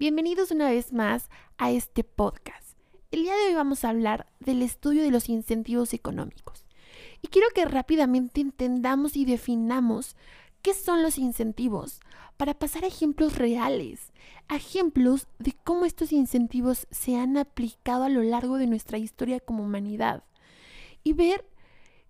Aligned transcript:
Bienvenidos 0.00 0.50
una 0.50 0.70
vez 0.70 0.94
más 0.94 1.28
a 1.58 1.72
este 1.72 2.04
podcast. 2.04 2.74
El 3.10 3.24
día 3.24 3.34
de 3.34 3.48
hoy 3.48 3.54
vamos 3.54 3.84
a 3.84 3.90
hablar 3.90 4.32
del 4.40 4.62
estudio 4.62 5.02
de 5.02 5.10
los 5.10 5.28
incentivos 5.28 5.92
económicos. 5.92 6.64
Y 7.20 7.28
quiero 7.28 7.48
que 7.54 7.66
rápidamente 7.66 8.40
entendamos 8.40 9.14
y 9.14 9.26
definamos 9.26 10.16
qué 10.62 10.72
son 10.72 11.02
los 11.02 11.18
incentivos 11.18 12.00
para 12.38 12.54
pasar 12.54 12.84
a 12.84 12.86
ejemplos 12.86 13.36
reales, 13.36 14.14
ejemplos 14.48 15.28
de 15.38 15.52
cómo 15.64 15.84
estos 15.84 16.12
incentivos 16.12 16.86
se 16.90 17.16
han 17.16 17.36
aplicado 17.36 18.04
a 18.04 18.08
lo 18.08 18.22
largo 18.22 18.56
de 18.56 18.68
nuestra 18.68 18.96
historia 18.96 19.38
como 19.38 19.64
humanidad. 19.64 20.24
Y 21.04 21.12
ver 21.12 21.44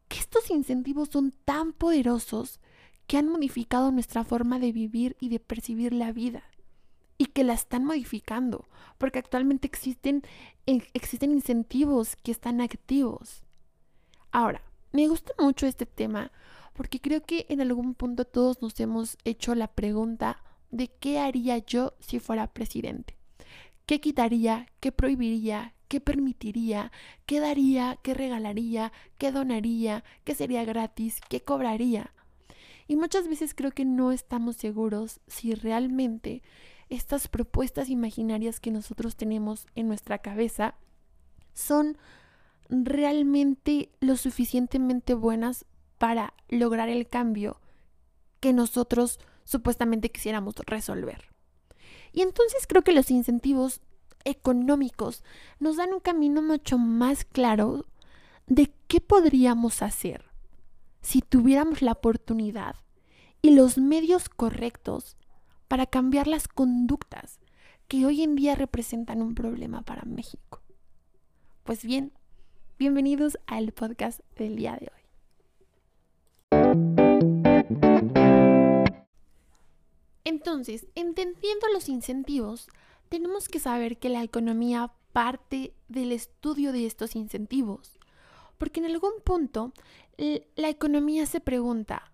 que 0.07 0.21
estos 0.21 0.49
incentivos 0.53 1.09
son 1.09 1.33
tan 1.45 1.73
poderosos 1.73 2.61
que 3.09 3.17
han 3.17 3.27
modificado 3.27 3.91
nuestra 3.91 4.23
forma 4.23 4.61
de 4.61 4.71
vivir 4.71 5.17
y 5.19 5.29
de 5.29 5.41
percibir 5.41 5.93
la 5.93 6.13
vida 6.13 6.45
y 7.21 7.27
que 7.27 7.45
la 7.45 7.53
están 7.53 7.85
modificando, 7.85 8.67
porque 8.97 9.19
actualmente 9.19 9.67
existen, 9.67 10.23
existen 10.65 11.33
incentivos 11.33 12.17
que 12.17 12.33
están 12.33 12.63
activos. 12.63 13.45
Ahora, 14.33 14.63
me 14.93 15.07
gusta 15.07 15.35
mucho 15.39 15.67
este 15.67 15.85
tema 15.85 16.33
porque 16.73 16.99
creo 16.99 17.23
que 17.23 17.45
en 17.51 17.61
algún 17.61 17.93
punto 17.93 18.25
todos 18.25 18.63
nos 18.63 18.81
hemos 18.81 19.19
hecho 19.25 19.55
la 19.55 19.67
pregunta 19.67 20.43
de 20.71 20.89
qué 20.89 21.19
haría 21.19 21.59
yo 21.59 21.93
si 22.01 22.21
fuera 22.21 22.55
presidente. 22.55 23.19
¿Qué 23.85 24.01
quitaría? 24.01 24.69
¿Qué 24.81 24.91
prohibiría? 24.91 25.75
¿Qué 25.89 26.01
permitiría? 26.01 26.91
¿Qué 27.27 27.39
daría? 27.41 27.99
¿Qué 28.03 28.15
regalaría? 28.15 28.93
¿Qué 29.19 29.31
donaría? 29.31 30.05
¿Qué 30.25 30.35
sería 30.35 30.65
gratis? 30.65 31.21
¿Qué 31.29 31.43
cobraría? 31.43 32.15
Y 32.89 32.97
muchas 32.97 33.29
veces 33.29 33.53
creo 33.55 33.73
que 33.73 33.85
no 33.85 34.11
estamos 34.11 34.57
seguros 34.57 35.21
si 35.27 35.55
realmente 35.55 36.43
estas 36.91 37.29
propuestas 37.29 37.89
imaginarias 37.89 38.61
que 38.61 38.71
nosotros 38.71 39.17
tenemos 39.17 39.67
en 39.75 39.89
nuestra 39.89 40.19
cabeza 40.19 40.75
son 41.55 41.97
realmente 42.69 43.91
lo 44.01 44.17
suficientemente 44.17 45.15
buenas 45.15 45.65
para 45.99 46.35
lograr 46.49 46.89
el 46.89 47.07
cambio 47.07 47.61
que 48.41 48.53
nosotros 48.53 49.21
supuestamente 49.45 50.11
quisiéramos 50.11 50.55
resolver. 50.67 51.27
Y 52.13 52.23
entonces 52.23 52.67
creo 52.67 52.83
que 52.83 52.93
los 52.93 53.11
incentivos 53.11 53.81
económicos 54.25 55.25
nos 55.59 55.77
dan 55.77 55.93
un 55.93 56.01
camino 56.01 56.43
mucho 56.43 56.79
más 56.79 57.25
claro 57.25 57.87
de 58.47 58.73
qué 58.89 59.01
podríamos 59.01 59.83
hacer 59.83 60.25
si 61.03 61.23
tuviéramos 61.23 61.83
la 61.83 61.93
oportunidad 61.93 62.77
y 63.43 63.51
los 63.51 63.79
medios 63.79 64.29
correctos 64.29 65.17
para 65.71 65.87
cambiar 65.87 66.27
las 66.27 66.49
conductas 66.49 67.39
que 67.87 68.05
hoy 68.05 68.25
en 68.25 68.35
día 68.35 68.57
representan 68.57 69.23
un 69.23 69.37
problema 69.37 69.83
para 69.83 70.03
México. 70.03 70.61
Pues 71.63 71.85
bien, 71.85 72.13
bienvenidos 72.77 73.39
al 73.47 73.71
podcast 73.71 74.19
del 74.35 74.57
día 74.57 74.77
de 74.81 74.91
hoy. 74.91 75.01
Entonces, 80.25 80.89
entendiendo 80.97 81.69
los 81.73 81.89
incentivos, 81.89 82.67
tenemos 83.09 83.47
que 83.47 83.61
saber 83.61 83.99
que 83.99 84.09
la 84.09 84.25
economía 84.25 84.91
parte 85.13 85.73
del 85.87 86.11
estudio 86.11 86.73
de 86.73 86.87
estos 86.87 87.15
incentivos, 87.15 87.97
porque 88.59 88.81
en 88.81 88.87
algún 88.87 89.13
punto 89.23 89.73
la 90.19 90.69
economía 90.69 91.27
se 91.27 91.39
pregunta, 91.41 92.11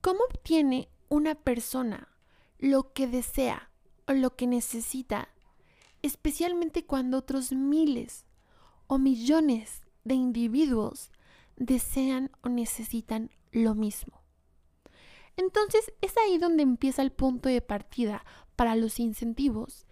¿cómo 0.00 0.18
obtiene 0.28 0.88
una 1.08 1.36
persona 1.36 2.08
lo 2.58 2.92
que 2.92 3.06
desea 3.06 3.70
o 4.06 4.12
lo 4.12 4.36
que 4.36 4.46
necesita, 4.46 5.28
especialmente 6.02 6.84
cuando 6.84 7.18
otros 7.18 7.52
miles 7.52 8.26
o 8.86 8.98
millones 8.98 9.82
de 10.04 10.14
individuos 10.14 11.10
desean 11.56 12.30
o 12.42 12.48
necesitan 12.48 13.30
lo 13.52 13.74
mismo. 13.74 14.22
Entonces 15.36 15.92
es 16.00 16.16
ahí 16.16 16.38
donde 16.38 16.62
empieza 16.62 17.02
el 17.02 17.12
punto 17.12 17.48
de 17.48 17.60
partida 17.60 18.24
para 18.56 18.74
los 18.74 18.98
incentivos. 18.98 19.86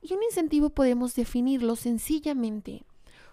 Y 0.00 0.12
un 0.14 0.22
incentivo 0.22 0.70
podemos 0.70 1.14
definirlo 1.14 1.76
sencillamente 1.76 2.84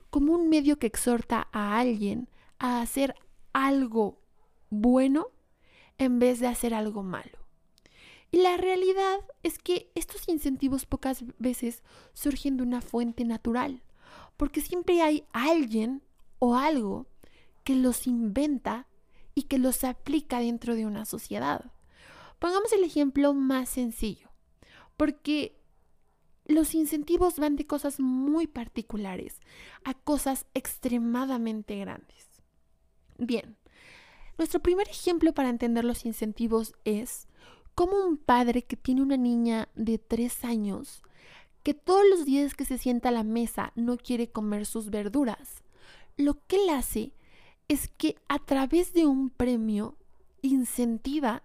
como 0.10 0.34
un 0.34 0.50
medio 0.50 0.78
que 0.78 0.88
exhorta 0.88 1.48
a 1.52 1.80
alguien 1.80 2.30
a 2.60 2.82
hacer 2.82 3.16
algo 3.54 4.22
bueno 4.70 5.28
en 5.98 6.20
vez 6.20 6.40
de 6.40 6.48
hacer 6.48 6.74
algo 6.74 7.04
malo. 7.04 7.45
Y 8.36 8.40
la 8.40 8.58
realidad 8.58 9.22
es 9.44 9.60
que 9.60 9.90
estos 9.96 10.28
incentivos 10.28 10.86
pocas 10.86 11.24
veces 11.38 11.84
surgen 12.12 12.58
de 12.58 12.64
una 12.64 12.82
fuente 12.82 13.24
natural, 13.24 13.82
porque 14.36 14.60
siempre 14.60 15.02
hay 15.02 15.24
alguien 15.32 16.04
o 16.40 16.58
algo 16.58 17.08
que 17.64 17.76
los 17.76 18.08
inventa 18.08 18.90
y 19.36 19.44
que 19.44 19.58
los 19.58 19.86
aplica 19.86 20.42
dentro 20.42 20.76
de 20.76 20.86
una 20.86 21.06
sociedad. 21.06 21.72
Pongamos 22.38 22.74
el 22.74 22.84
ejemplo 22.84 23.34
más 23.34 23.70
sencillo, 23.70 24.30
porque 24.98 25.58
los 26.44 26.76
incentivos 26.76 27.40
van 27.40 27.56
de 27.56 27.66
cosas 27.66 28.02
muy 28.02 28.48
particulares 28.48 29.40
a 29.86 29.94
cosas 29.94 30.46
extremadamente 30.54 31.80
grandes. 31.80 32.28
Bien, 33.18 33.56
nuestro 34.38 34.60
primer 34.60 34.90
ejemplo 34.90 35.34
para 35.34 35.48
entender 35.48 35.86
los 35.86 36.04
incentivos 36.04 36.74
es 36.84 37.30
como 37.76 37.98
un 37.98 38.18
padre 38.18 38.64
que 38.64 38.78
tiene 38.78 39.02
una 39.02 39.18
niña 39.18 39.68
de 39.76 39.98
tres 39.98 40.46
años, 40.46 41.04
que 41.62 41.74
todos 41.74 42.04
los 42.10 42.26
días 42.26 42.56
que 42.56 42.64
se 42.64 42.78
sienta 42.78 43.10
a 43.10 43.12
la 43.12 43.24
mesa 43.24 43.74
no 43.76 43.98
quiere 43.98 44.30
comer 44.32 44.66
sus 44.66 44.90
verduras, 44.90 45.62
lo 46.16 46.36
que 46.48 46.56
él 46.56 46.70
hace 46.70 47.12
es 47.68 47.90
que 47.90 48.16
a 48.30 48.40
través 48.40 48.94
de 48.94 49.06
un 49.06 49.30
premio 49.30 49.98
incentiva 50.42 51.44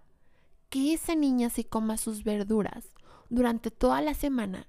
que 0.69 0.93
esa 0.93 1.15
niña 1.15 1.49
se 1.49 1.65
coma 1.65 1.97
sus 1.97 2.23
verduras 2.23 2.85
durante 3.29 3.69
toda 3.69 4.01
la 4.01 4.13
semana 4.13 4.67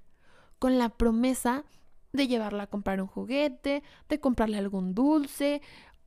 con 0.59 0.77
la 0.77 0.89
promesa 0.89 1.63
de 2.11 2.27
llevarla 2.27 2.63
a 2.63 2.67
comprar 2.67 3.01
un 3.01 3.07
juguete, 3.07 3.83
de 4.09 4.19
comprarle 4.19 4.57
algún 4.57 4.93
dulce 4.93 5.61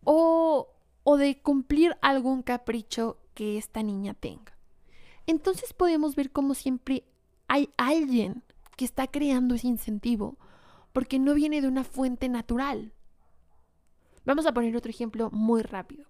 o, 0.04 0.68
o 1.02 1.16
de 1.16 1.40
cumplir 1.40 1.96
algún 2.02 2.42
capricho 2.42 3.18
que 3.34 3.56
esta 3.56 3.82
niña 3.82 4.12
tenga 4.14 4.55
entonces 5.26 5.72
podemos 5.72 6.14
ver 6.16 6.30
como 6.30 6.54
siempre 6.54 7.04
hay 7.48 7.70
alguien 7.76 8.42
que 8.76 8.84
está 8.84 9.06
creando 9.06 9.54
ese 9.54 9.68
incentivo, 9.68 10.38
porque 10.92 11.18
no 11.18 11.34
viene 11.34 11.60
de 11.60 11.68
una 11.68 11.84
fuente 11.84 12.28
natural. 12.28 12.92
Vamos 14.24 14.46
a 14.46 14.52
poner 14.52 14.76
otro 14.76 14.90
ejemplo 14.90 15.30
muy 15.30 15.62
rápido. 15.62 16.06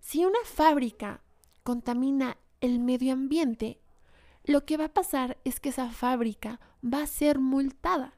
Si 0.00 0.24
una 0.24 0.38
fábrica 0.44 1.22
contamina 1.62 2.36
el 2.60 2.80
medio 2.80 3.12
ambiente, 3.12 3.80
lo 4.44 4.64
que 4.64 4.76
va 4.76 4.86
a 4.86 4.94
pasar 4.94 5.38
es 5.44 5.60
que 5.60 5.68
esa 5.68 5.90
fábrica 5.90 6.60
va 6.82 7.02
a 7.02 7.06
ser 7.06 7.38
multada. 7.38 8.14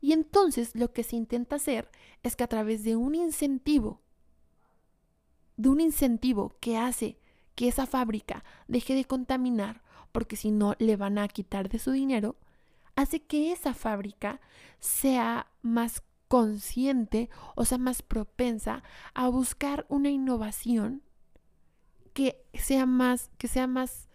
Y 0.00 0.12
entonces 0.12 0.74
lo 0.74 0.92
que 0.92 1.02
se 1.02 1.16
intenta 1.16 1.56
hacer 1.56 1.90
es 2.22 2.36
que 2.36 2.44
a 2.44 2.48
través 2.48 2.84
de 2.84 2.96
un 2.96 3.14
incentivo, 3.14 4.02
de 5.56 5.68
un 5.68 5.80
incentivo 5.80 6.52
que 6.60 6.76
hace 6.76 7.18
que 7.54 7.68
esa 7.68 7.86
fábrica 7.86 8.44
deje 8.68 8.94
de 8.94 9.04
contaminar, 9.04 9.82
porque 10.12 10.36
si 10.36 10.50
no 10.50 10.74
le 10.78 10.96
van 10.96 11.18
a 11.18 11.28
quitar 11.28 11.68
de 11.68 11.78
su 11.78 11.90
dinero, 11.92 12.36
hace 12.96 13.22
que 13.22 13.52
esa 13.52 13.74
fábrica 13.74 14.40
sea 14.80 15.46
más 15.62 16.02
consciente 16.28 17.30
o 17.54 17.64
sea 17.64 17.78
más 17.78 18.02
propensa 18.02 18.82
a 19.12 19.28
buscar 19.28 19.86
una 19.88 20.10
innovación 20.10 21.02
que 22.12 22.44
sea 22.54 22.86
más 22.86 23.30
que 23.38 23.48
sea 23.48 23.66
más 23.66 24.08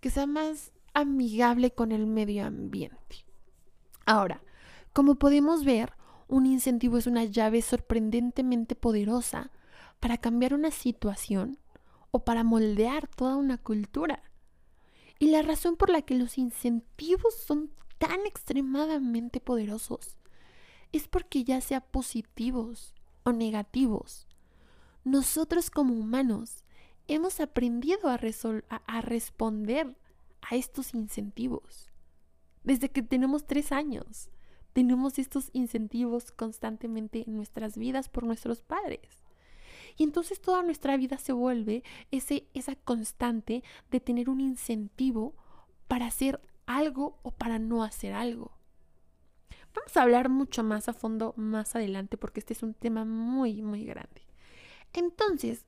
que 0.00 0.10
sea 0.10 0.26
más 0.26 0.72
amigable 0.92 1.72
con 1.72 1.90
el 1.90 2.06
medio 2.06 2.44
ambiente. 2.44 3.24
Ahora, 4.06 4.42
como 4.92 5.16
podemos 5.16 5.64
ver, 5.64 5.94
un 6.28 6.46
incentivo 6.46 6.98
es 6.98 7.06
una 7.06 7.24
llave 7.24 7.62
sorprendentemente 7.62 8.74
poderosa 8.74 9.50
para 9.98 10.18
cambiar 10.18 10.54
una 10.54 10.70
situación 10.70 11.58
o 12.14 12.20
para 12.20 12.44
moldear 12.44 13.08
toda 13.08 13.34
una 13.34 13.58
cultura. 13.58 14.22
Y 15.18 15.32
la 15.32 15.42
razón 15.42 15.74
por 15.74 15.90
la 15.90 16.02
que 16.02 16.14
los 16.14 16.38
incentivos 16.38 17.34
son 17.34 17.72
tan 17.98 18.24
extremadamente 18.24 19.40
poderosos 19.40 20.16
es 20.92 21.08
porque 21.08 21.42
ya 21.42 21.60
sea 21.60 21.80
positivos 21.80 22.94
o 23.24 23.32
negativos, 23.32 24.28
nosotros 25.02 25.70
como 25.70 25.92
humanos 25.92 26.62
hemos 27.08 27.40
aprendido 27.40 28.08
a, 28.08 28.20
a, 28.86 29.00
responder 29.00 29.96
a 30.40 30.54
estos 30.54 30.94
incentivos. 30.94 31.90
Desde 32.62 32.90
que 32.90 33.02
tenemos 33.02 33.44
tres 33.44 33.72
años, 33.72 34.30
tenemos 34.72 35.18
estos 35.18 35.50
incentivos 35.52 36.30
constantemente 36.30 37.24
en 37.26 37.34
nuestras 37.34 37.76
vidas 37.76 38.08
por 38.08 38.22
nuestros 38.22 38.62
padres. 38.62 39.23
Y 39.96 40.04
entonces 40.04 40.40
toda 40.40 40.62
nuestra 40.62 40.96
vida 40.96 41.18
se 41.18 41.32
vuelve 41.32 41.82
ese, 42.10 42.48
esa 42.54 42.74
constante 42.76 43.62
de 43.90 44.00
tener 44.00 44.28
un 44.28 44.40
incentivo 44.40 45.34
para 45.88 46.06
hacer 46.06 46.40
algo 46.66 47.18
o 47.22 47.30
para 47.30 47.58
no 47.58 47.82
hacer 47.84 48.12
algo. 48.12 48.52
Vamos 49.74 49.96
a 49.96 50.02
hablar 50.02 50.28
mucho 50.28 50.62
más 50.62 50.88
a 50.88 50.92
fondo 50.92 51.34
más 51.36 51.74
adelante 51.74 52.16
porque 52.16 52.40
este 52.40 52.52
es 52.52 52.62
un 52.62 52.74
tema 52.74 53.04
muy, 53.04 53.62
muy 53.62 53.84
grande. 53.84 54.22
Entonces, 54.92 55.64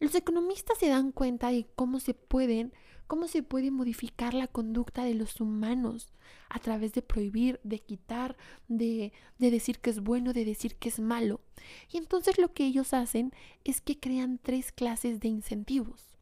los 0.00 0.14
economistas 0.14 0.78
se 0.78 0.88
dan 0.88 1.12
cuenta 1.12 1.50
de 1.50 1.66
cómo 1.76 2.00
se 2.00 2.14
pueden, 2.14 2.72
cómo 3.12 3.28
se 3.28 3.42
puede 3.42 3.70
modificar 3.70 4.32
la 4.32 4.46
conducta 4.46 5.04
de 5.04 5.12
los 5.12 5.38
humanos 5.38 6.14
a 6.48 6.58
través 6.60 6.94
de 6.94 7.02
prohibir, 7.02 7.60
de 7.62 7.78
quitar, 7.78 8.38
de, 8.68 9.12
de 9.38 9.50
decir 9.50 9.80
que 9.80 9.90
es 9.90 10.00
bueno, 10.00 10.32
de 10.32 10.46
decir 10.46 10.76
que 10.76 10.88
es 10.88 10.98
malo. 10.98 11.42
Y 11.90 11.98
entonces 11.98 12.38
lo 12.38 12.54
que 12.54 12.64
ellos 12.64 12.94
hacen 12.94 13.34
es 13.64 13.82
que 13.82 14.00
crean 14.00 14.38
tres 14.42 14.72
clases 14.72 15.20
de 15.20 15.28
incentivos. 15.28 16.16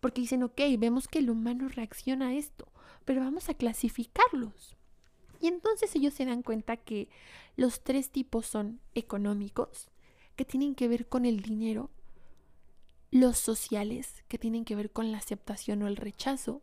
Porque 0.00 0.20
dicen, 0.20 0.42
ok, 0.42 0.60
vemos 0.76 1.06
que 1.06 1.20
el 1.20 1.30
humano 1.30 1.68
reacciona 1.68 2.30
a 2.30 2.34
esto, 2.34 2.72
pero 3.04 3.20
vamos 3.20 3.48
a 3.48 3.54
clasificarlos. 3.54 4.76
Y 5.40 5.46
entonces 5.46 5.94
ellos 5.94 6.14
se 6.14 6.24
dan 6.24 6.42
cuenta 6.42 6.76
que 6.76 7.08
los 7.54 7.84
tres 7.84 8.10
tipos 8.10 8.46
son 8.46 8.80
económicos, 8.96 9.90
que 10.34 10.44
tienen 10.44 10.74
que 10.74 10.88
ver 10.88 11.08
con 11.08 11.24
el 11.24 11.40
dinero, 11.40 11.92
los 13.20 13.38
sociales, 13.38 14.24
que 14.28 14.38
tienen 14.38 14.64
que 14.64 14.76
ver 14.76 14.90
con 14.90 15.10
la 15.10 15.18
aceptación 15.18 15.82
o 15.82 15.88
el 15.88 15.96
rechazo, 15.96 16.62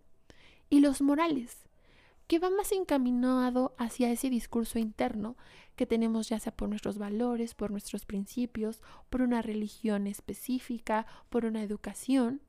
y 0.69 0.79
los 0.79 1.01
morales, 1.01 1.57
que 2.27 2.39
va 2.39 2.49
más 2.49 2.71
encaminado 2.71 3.75
hacia 3.77 4.11
ese 4.11 4.29
discurso 4.29 4.79
interno 4.79 5.35
que 5.75 5.85
tenemos 5.85 6.29
ya 6.29 6.39
sea 6.39 6.55
por 6.55 6.69
nuestros 6.69 6.97
valores, 6.97 7.55
por 7.55 7.71
nuestros 7.71 8.05
principios, 8.05 8.81
por 9.09 9.21
una 9.21 9.41
religión 9.41 10.07
específica, 10.07 11.07
por 11.29 11.45
una 11.45 11.63
educación. 11.63 12.41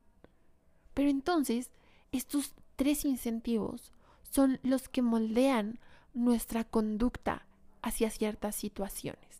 Pero 0.93 1.09
entonces, 1.09 1.71
estos 2.11 2.53
tres 2.75 3.05
incentivos 3.05 3.91
son 4.29 4.59
los 4.63 4.87
que 4.87 5.01
moldean 5.01 5.79
nuestra 6.13 6.63
conducta 6.63 7.45
hacia 7.81 8.09
ciertas 8.09 8.55
situaciones. 8.55 9.34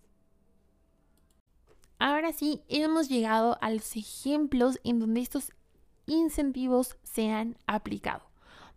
Ahora 2.07 2.33
sí, 2.33 2.61
hemos 2.67 3.09
llegado 3.09 3.57
a 3.61 3.71
los 3.71 3.95
ejemplos 3.95 4.79
en 4.83 4.99
donde 4.99 5.21
estos 5.21 5.51
incentivos 6.05 6.97
se 7.01 7.31
han 7.31 7.57
aplicado. 7.65 8.21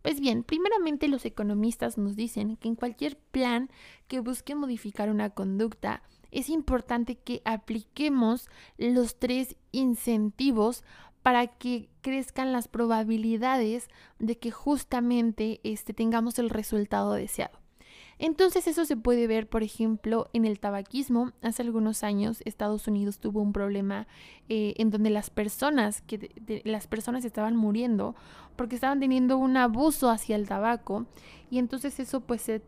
Pues 0.00 0.19
bien, 0.19 0.42
primeramente 0.42 1.08
los 1.08 1.26
economistas 1.26 1.98
nos 1.98 2.16
dicen 2.16 2.56
que 2.56 2.69
en 2.69 2.75
cualquier 2.75 3.19
plan 3.19 3.69
que 4.06 4.20
busque 4.20 4.54
modificar 4.54 5.10
una 5.10 5.28
conducta, 5.28 6.02
es 6.30 6.48
importante 6.48 7.16
que 7.16 7.42
apliquemos 7.44 8.48
los 8.78 9.19
tres 9.19 9.56
incentivos 9.72 10.82
para 11.22 11.48
que 11.48 11.90
crezcan 12.00 12.50
las 12.50 12.66
probabilidades 12.66 13.90
de 14.19 14.38
que 14.38 14.52
justamente 14.52 15.60
este, 15.64 15.92
tengamos 15.92 16.38
el 16.38 16.48
resultado 16.48 17.12
deseado. 17.12 17.58
Entonces 18.19 18.67
eso 18.67 18.85
se 18.85 18.97
puede 18.97 19.26
ver, 19.29 19.49
por 19.49 19.62
ejemplo, 19.62 20.29
en 20.32 20.44
el 20.44 20.59
tabaquismo. 20.59 21.32
Hace 21.41 21.62
algunos 21.62 22.03
años 22.03 22.43
Estados 22.44 22.88
Unidos 22.88 23.20
tuvo 23.20 23.41
un 23.41 23.53
problema 23.53 24.09
eh, 24.49 24.75
en 24.79 24.91
donde 24.91 25.11
las 25.11 25.31
personas, 25.31 26.03
que 26.03 26.32
las 26.65 26.88
personas 26.88 27.25
estaban 27.25 27.55
muriendo 27.55 28.17
porque 28.56 28.75
estaban 28.75 28.99
teniendo 28.99 29.38
un 29.38 29.56
abuso 29.56 30.11
hacia 30.11 30.35
el 30.35 30.49
tabaco 30.49 31.06
y 31.49 31.59
entonces 31.59 32.00
eso 32.00 32.20
pues 32.20 32.43
se, 32.43 32.61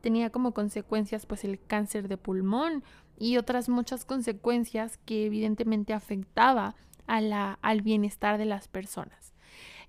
tenía 0.00 0.30
como 0.30 0.54
consecuencias 0.54 1.26
pues 1.26 1.44
el 1.44 1.60
cáncer 1.60 2.08
de 2.08 2.16
pulmón 2.16 2.82
y 3.18 3.36
otras 3.36 3.68
muchas 3.68 4.06
consecuencias 4.06 4.98
que 5.04 5.26
evidentemente 5.26 5.92
afectaba 5.92 6.76
a 7.06 7.20
la, 7.20 7.58
al 7.60 7.82
bienestar 7.82 8.38
de 8.38 8.46
las 8.46 8.68
personas. 8.68 9.34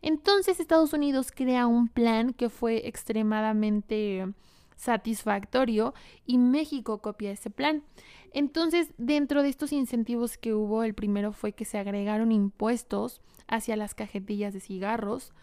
Entonces 0.02 0.60
Estados 0.60 0.92
Unidos 0.92 1.32
crea 1.32 1.68
un 1.68 1.88
plan 1.88 2.34
que 2.34 2.50
fue 2.50 2.88
extremadamente 2.88 4.28
satisfactorio 4.76 5.94
y 6.26 6.38
México 6.38 7.00
copia 7.02 7.32
ese 7.32 7.50
plan. 7.50 7.84
Entonces, 8.32 8.90
dentro 8.98 9.44
de 9.44 9.50
estos 9.50 9.72
incentivos 9.72 10.38
que 10.38 10.54
hubo, 10.54 10.84
el 10.84 10.94
primero 10.94 11.32
fue 11.32 11.54
que 11.54 11.66
se 11.66 11.78
agregaron 11.78 12.32
impuestos 12.32 13.22
hacia 13.48 13.76
las 13.76 13.96
cajetillas 13.96 14.54
de 14.54 14.60
cigarros, 14.60 15.34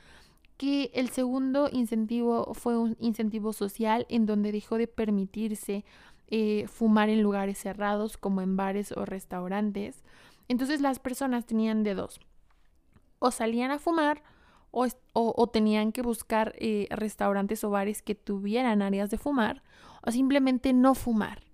que 0.57 0.91
el 0.95 1.09
segundo 1.09 1.69
incentivo 1.73 2.55
fue 2.55 2.79
un 2.79 2.97
incentivo 3.01 3.53
social 3.53 4.07
en 4.09 4.27
donde 4.27 4.53
dejó 4.53 4.77
de 4.77 4.87
permitirse 4.87 5.85
eh, 6.29 6.67
fumar 6.69 7.09
en 7.09 7.23
lugares 7.23 7.59
cerrados 7.59 8.17
como 8.17 8.43
en 8.43 8.57
bares 8.57 8.93
o 8.93 9.05
restaurantes. 9.05 10.03
Entonces 10.49 10.81
las 10.81 10.99
personas 10.99 11.47
tenían 11.47 11.83
de 11.83 11.95
dos, 11.95 12.21
o 13.19 13.31
salían 13.31 13.71
a 13.71 13.79
fumar 13.79 14.23
o, 14.73 15.47
tenían 15.49 15.93
que 15.93 16.03
buscar 16.03 16.55
eh, 16.59 16.89
restaurantes 16.91 17.63
o 17.63 17.71
bares 17.71 18.03
que 18.03 18.15
tuvieran 18.15 18.83
áreas 18.83 19.11
de 19.11 19.19
fumar 19.19 19.63
o 20.03 20.11
simplemente 20.11 20.73
no 20.73 20.95
fumar. 20.95 21.45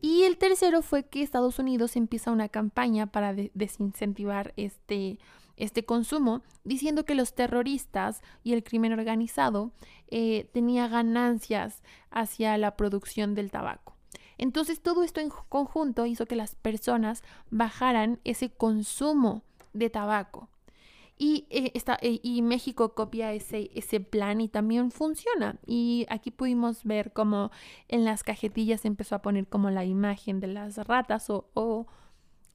Y 0.00 0.24
el 0.24 0.36
tercero 0.36 0.82
fue 0.82 1.04
que 1.04 1.22
Estados 1.22 1.58
Unidos 1.58 1.96
empieza 1.96 2.30
una 2.30 2.48
campaña 2.48 3.06
para 3.06 3.32
desincentivar 3.32 4.52
este, 4.56 5.18
este 5.56 5.84
consumo, 5.84 6.42
diciendo 6.64 7.04
que 7.04 7.14
los 7.14 7.34
terroristas 7.34 8.22
y 8.42 8.52
el 8.52 8.64
crimen 8.64 8.92
organizado 8.92 9.72
eh, 10.08 10.50
tenía 10.52 10.88
ganancias 10.88 11.82
hacia 12.10 12.58
la 12.58 12.76
producción 12.76 13.34
del 13.34 13.50
tabaco. 13.50 13.96
Entonces 14.36 14.82
todo 14.82 15.04
esto 15.04 15.20
en 15.20 15.30
conjunto 15.48 16.06
hizo 16.06 16.26
que 16.26 16.36
las 16.36 16.54
personas 16.54 17.22
bajaran 17.50 18.20
ese 18.24 18.50
consumo 18.50 19.42
de 19.72 19.90
tabaco. 19.90 20.48
Y, 21.16 21.46
eh, 21.50 21.72
eh, 21.74 22.20
y 22.22 22.42
México 22.42 22.94
copia 22.94 23.32
ese, 23.32 23.70
ese 23.74 24.00
plan 24.00 24.40
y 24.40 24.48
también 24.48 24.90
funciona. 24.90 25.58
Y 25.66 26.06
aquí 26.08 26.30
pudimos 26.30 26.84
ver 26.84 27.12
cómo 27.12 27.50
en 27.88 28.04
las 28.04 28.24
cajetillas 28.24 28.84
empezó 28.84 29.14
a 29.14 29.22
poner 29.22 29.46
como 29.46 29.70
la 29.70 29.84
imagen 29.84 30.40
de 30.40 30.48
las 30.48 30.76
ratas 30.86 31.30
o, 31.30 31.48
o 31.54 31.86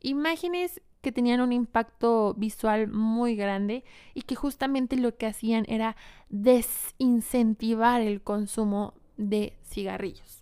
imágenes 0.02 0.82
que 1.02 1.12
tenían 1.12 1.40
un 1.40 1.54
impacto 1.54 2.34
visual 2.36 2.88
muy 2.90 3.36
grande 3.36 3.86
y 4.14 4.24
que 4.24 4.36
justamente 4.36 4.98
lo 4.98 5.16
que 5.16 5.28
hacían 5.28 5.66
era 5.70 5.96
desincentivar 6.30 8.02
el 8.02 8.22
consumo 8.22 8.94
de 9.16 9.58
cigarrillos. 9.64 10.39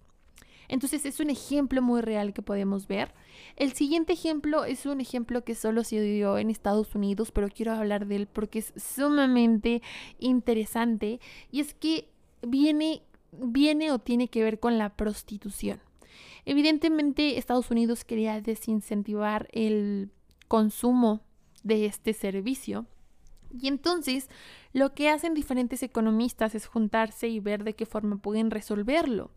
Entonces 0.67 1.05
es 1.05 1.19
un 1.19 1.29
ejemplo 1.29 1.81
muy 1.81 2.01
real 2.01 2.33
que 2.33 2.41
podemos 2.41 2.87
ver. 2.87 3.13
El 3.55 3.73
siguiente 3.73 4.13
ejemplo 4.13 4.65
es 4.65 4.85
un 4.85 5.01
ejemplo 5.01 5.43
que 5.43 5.55
solo 5.55 5.83
se 5.83 6.01
dio 6.01 6.37
en 6.37 6.49
Estados 6.49 6.95
Unidos, 6.95 7.31
pero 7.31 7.49
quiero 7.49 7.73
hablar 7.73 8.07
de 8.07 8.17
él 8.17 8.27
porque 8.27 8.59
es 8.59 8.73
sumamente 8.75 9.81
interesante 10.19 11.19
y 11.51 11.61
es 11.61 11.73
que 11.73 12.09
viene, 12.41 13.03
viene 13.31 13.91
o 13.91 13.99
tiene 13.99 14.27
que 14.27 14.43
ver 14.43 14.59
con 14.59 14.77
la 14.77 14.95
prostitución. 14.95 15.79
Evidentemente 16.45 17.37
Estados 17.37 17.71
Unidos 17.71 18.05
quería 18.05 18.39
desincentivar 18.41 19.49
el 19.51 20.11
consumo 20.47 21.21
de 21.63 21.85
este 21.85 22.13
servicio. 22.13 22.85
Y 23.59 23.67
entonces 23.67 24.29
lo 24.73 24.93
que 24.93 25.09
hacen 25.09 25.33
diferentes 25.33 25.83
economistas 25.83 26.55
es 26.55 26.67
juntarse 26.67 27.27
y 27.27 27.39
ver 27.39 27.63
de 27.63 27.73
qué 27.73 27.85
forma 27.85 28.17
pueden 28.17 28.51
resolverlo. 28.51 29.31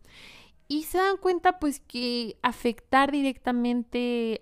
Y 0.71 0.83
se 0.83 0.99
dan 0.99 1.17
cuenta 1.17 1.59
pues 1.59 1.81
que 1.81 2.37
afectar 2.41 3.11
directamente 3.11 4.41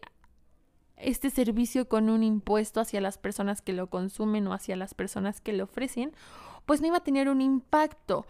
este 0.95 1.31
servicio 1.31 1.89
con 1.89 2.07
un 2.07 2.21
impuesto 2.21 2.79
hacia 2.79 3.01
las 3.01 3.17
personas 3.17 3.63
que 3.63 3.74
lo 3.74 3.89
consumen 3.89 4.45
o 4.45 4.53
hacia 4.53 4.75
las 4.75 4.93
personas 4.93 5.41
que 5.41 5.53
lo 5.53 5.63
ofrecen, 5.63 6.12
pues 6.67 6.81
no 6.81 6.88
iba 6.88 6.98
a 6.98 7.03
tener 7.03 7.29
un 7.29 7.41
impacto 7.41 8.27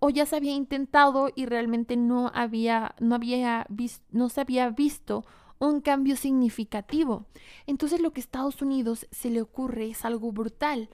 o, 0.00 0.08
ya 0.08 0.24
se 0.24 0.36
había 0.36 0.54
intentado 0.54 1.28
y 1.36 1.44
realmente 1.44 1.98
no 1.98 2.32
había, 2.32 2.94
no 2.98 3.14
había 3.14 3.66
no 4.10 4.30
se 4.30 4.40
había 4.40 4.70
visto 4.70 5.26
un 5.58 5.82
cambio 5.82 6.16
significativo. 6.16 7.26
Entonces 7.66 8.00
lo 8.00 8.10
que 8.14 8.20
a 8.20 8.22
Estados 8.22 8.62
Unidos 8.62 9.06
se 9.10 9.28
le 9.28 9.42
ocurre 9.42 9.90
es 9.90 10.06
algo 10.06 10.32
brutal 10.32 10.88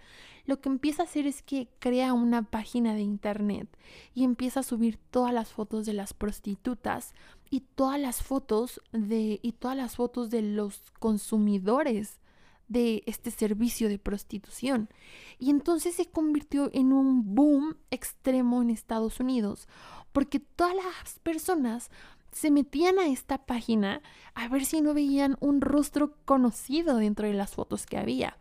lo 0.47 0.61
que 0.61 0.69
empieza 0.69 1.03
a 1.03 1.07
hacer 1.07 1.27
es 1.27 1.43
que 1.43 1.69
crea 1.79 2.13
una 2.13 2.43
página 2.43 2.95
de 2.95 3.03
internet 3.03 3.69
y 4.15 4.25
empieza 4.25 4.61
a 4.61 4.65
subir 4.65 4.99
todas 5.11 5.33
las 5.33 5.49
fotos 5.49 5.87
de 5.87 5.93
las 5.93 6.15
prostitutas 6.15 7.15
y 7.51 7.61
todas 7.61 8.01
las 8.01 8.23
fotos 8.23 8.81
de 8.93 9.41
y 9.43 9.53
todas 9.53 9.77
las 9.77 9.97
fotos 9.97 10.31
de 10.31 10.43
los 10.43 10.83
consumidores 10.99 12.21
de 12.69 13.03
este 13.07 13.33
servicio 13.33 13.89
de 13.89 13.99
prostitución. 13.99 14.89
Y 15.39 15.51
entonces 15.51 15.97
se 15.97 16.07
convirtió 16.07 16.71
en 16.73 16.93
un 16.93 17.35
boom 17.35 17.77
extremo 17.91 18.63
en 18.63 18.71
Estados 18.71 19.19
Unidos, 19.19 19.69
porque 20.13 20.39
todas 20.39 20.77
las 20.77 21.19
personas 21.19 21.91
se 22.33 22.53
metían 22.53 22.99
a 23.01 23.09
esta 23.09 23.39
página 23.39 24.03
a 24.35 24.49
ver 24.49 24.65
si 24.65 24.81
no 24.81 24.95
veían 24.95 25.37
un 25.41 25.61
rostro 25.61 26.15
conocido 26.25 26.97
dentro 26.97 27.27
de 27.27 27.35
las 27.35 27.55
fotos 27.55 27.87
que 27.87 27.99
había. 27.99 28.39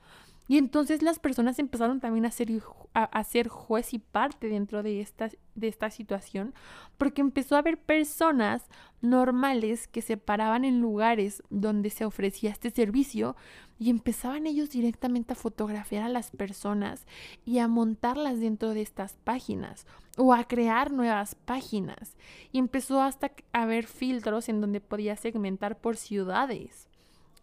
Y 0.49 0.57
entonces 0.57 1.03
las 1.03 1.19
personas 1.19 1.59
empezaron 1.59 1.99
también 1.99 2.25
a 2.25 2.31
ser, 2.31 2.49
a, 2.95 3.23
ser 3.23 3.49
juez 3.49 3.93
y 3.93 3.99
parte 3.99 4.49
dentro 4.49 4.81
de 4.81 4.99
esta, 4.99 5.29
de 5.53 5.67
esta 5.67 5.91
situación, 5.91 6.55
porque 6.97 7.21
empezó 7.21 7.55
a 7.55 7.59
haber 7.59 7.77
personas 7.79 8.63
normales 8.99 9.87
que 9.87 10.01
se 10.01 10.17
paraban 10.17 10.65
en 10.65 10.81
lugares 10.81 11.43
donde 11.51 11.91
se 11.91 12.03
ofrecía 12.03 12.49
este 12.49 12.71
servicio 12.71 13.35
y 13.77 13.91
empezaban 13.91 14.47
ellos 14.47 14.71
directamente 14.71 15.33
a 15.33 15.35
fotografiar 15.35 16.01
a 16.01 16.09
las 16.09 16.31
personas 16.31 17.05
y 17.45 17.59
a 17.59 17.67
montarlas 17.67 18.39
dentro 18.39 18.73
de 18.73 18.81
estas 18.81 19.17
páginas. 19.23 19.85
o 20.17 20.33
a 20.33 20.43
crear 20.45 20.91
nuevas 20.91 21.35
páginas. 21.35 22.17
Y 22.51 22.57
empezó 22.57 23.01
hasta 23.01 23.31
a 23.53 23.61
haber 23.61 23.85
filtros 23.85 24.49
en 24.49 24.59
donde 24.59 24.81
podía 24.81 25.15
segmentar 25.15 25.79
por 25.79 25.95
ciudades. 25.95 26.89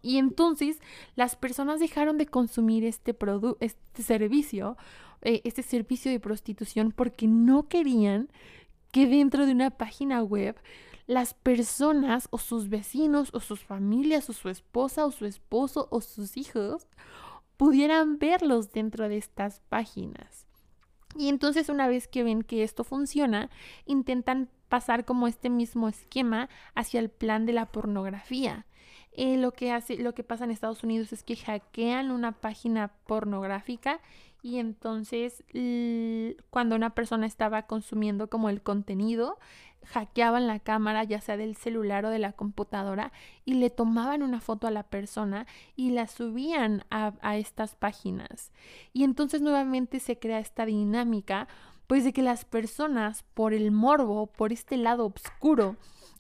Y 0.07 0.19
entonces 0.19 0.79
las 1.17 1.35
personas 1.35 1.81
dejaron 1.81 2.17
de 2.17 2.27
consumir 2.27 2.85
este, 2.85 3.17
este 3.59 4.03
servicio, 4.05 4.77
eh, 5.23 5.41
este 5.43 5.65
servicio 5.65 6.13
de 6.13 6.21
prostitución, 6.21 6.93
porque 6.93 7.27
no 7.27 7.67
querían 7.67 8.29
que 8.93 9.09
dentro 9.09 9.47
de 9.47 9.53
una 9.53 9.71
página 9.71 10.23
web 10.23 10.55
las 11.09 11.35
personas 11.35 12.29
o 12.31 12.39
sus 12.39 12.69
vecinos 12.69 13.31
o 13.33 13.41
sus 13.41 13.65
familias 13.65 14.31
o 14.31 14.33
su 14.33 14.49
esposa 14.49 15.07
o 15.07 15.11
su 15.11 15.27
esposo 15.27 15.89
o 15.91 16.01
sus 16.01 16.37
hijos 16.37 16.87
pudieran 17.57 18.21
verlos 18.21 18.71
dentro 18.71 19.09
de 19.09 19.17
estas 19.17 19.59
páginas. 19.69 20.47
Y 21.17 21.31
entonces 21.31 21.69
una 21.69 21.89
vez 21.89 22.07
que 22.07 22.23
ven 22.23 22.43
que 22.43 22.63
esto 22.63 22.85
funciona, 22.85 23.51
intentan 23.87 24.51
pasar 24.69 25.05
como 25.05 25.27
este 25.27 25.51
mismo 25.51 25.89
esquema 25.89 26.49
hacia 26.77 27.01
el 27.01 27.09
plan 27.09 27.45
de 27.45 27.55
la 27.55 27.67
pornografía. 27.67 28.67
Eh, 29.19 29.39
lo 29.39 29.53
que 29.53 29.73
hace, 29.73 29.97
lo 29.97 30.15
que 30.15 30.23
pasa 30.23 30.45
en 30.45 30.51
Estados 30.51 30.85
Unidos 30.85 31.13
es 31.13 31.23
que 31.23 31.37
hackean 31.37 32.11
una 32.11 32.33
página 32.33 32.93
pornográfica 33.07 34.01
y 34.43 34.59
entonces 34.59 35.43
cuando 36.51 36.77
una 36.77 36.91
persona 36.91 37.27
estaba 37.27 37.63
consumiendo 37.63 38.29
como 38.29 38.49
el 38.49 38.63
contenido, 38.63 39.39
hackeaban 39.87 40.47
la 40.47 40.61
cámara 40.61 41.03
ya 41.05 41.21
sea 41.21 41.37
del 41.37 41.57
celular 41.57 42.05
o 42.05 42.11
de 42.11 42.19
la 42.19 42.33
computadora 42.33 43.11
y 43.45 43.55
le 43.55 43.71
tomaban 43.71 44.23
una 44.23 44.41
foto 44.41 44.67
a 44.67 44.71
la 44.71 44.83
persona 44.83 45.47
y 45.75 45.91
la 45.91 46.07
subían 46.07 46.85
a, 46.91 47.37
estas 47.37 47.75
páginas. 47.75 48.53
Y 48.93 49.05
entonces 49.05 49.41
nuevamente 49.41 49.99
se 49.99 50.19
crea 50.19 50.39
esta 50.39 50.67
dinámica 50.67 51.49
pues 51.87 52.05
de 52.05 52.13
que 52.13 52.23
las 52.23 52.45
personas 52.45 53.25
por 53.35 53.55
el 53.55 53.71
morbo, 53.71 54.27
por 54.27 54.53
este 54.53 54.77
lado 54.77 55.07
oscuro 55.07 55.77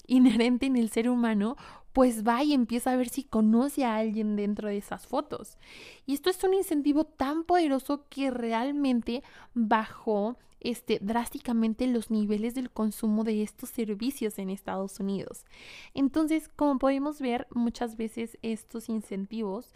inherente 0.07 0.67
en 0.67 0.77
el 0.77 0.91
ser 0.91 1.09
humano, 1.09 1.57
pues 1.97 2.29
va 2.29 2.45
y 2.45 2.53
empieza 2.53 2.93
a 2.93 2.97
ver 2.97 3.09
si 3.09 3.25
conoce 3.25 3.87
a 3.87 3.97
alguien 3.97 4.37
dentro 4.37 4.69
de 4.69 4.77
esas 4.77 5.07
fotos. 5.07 5.57
Y 6.05 6.13
esto 6.13 6.29
es 6.29 6.45
un 6.45 6.53
incentivo 6.53 7.05
tan 7.05 7.45
poderoso 7.45 8.05
que 8.11 8.31
realmente 8.31 9.23
bajó 9.55 10.37
este, 10.61 10.99
drásticamente 11.01 11.87
los 11.87 12.11
niveles 12.11 12.55
del 12.55 12.71
consumo 12.71 13.25
de 13.25 13.43
estos 13.43 13.71
servicios 13.71 14.39
en 14.39 14.51
Estados 14.51 15.01
Unidos. 15.01 15.47
Entonces, 15.95 16.51
como 16.55 16.79
podemos 16.79 17.19
ver, 17.19 17.47
muchas 17.55 17.97
veces 17.97 18.37
estos 18.43 18.91
incentivos 18.91 19.73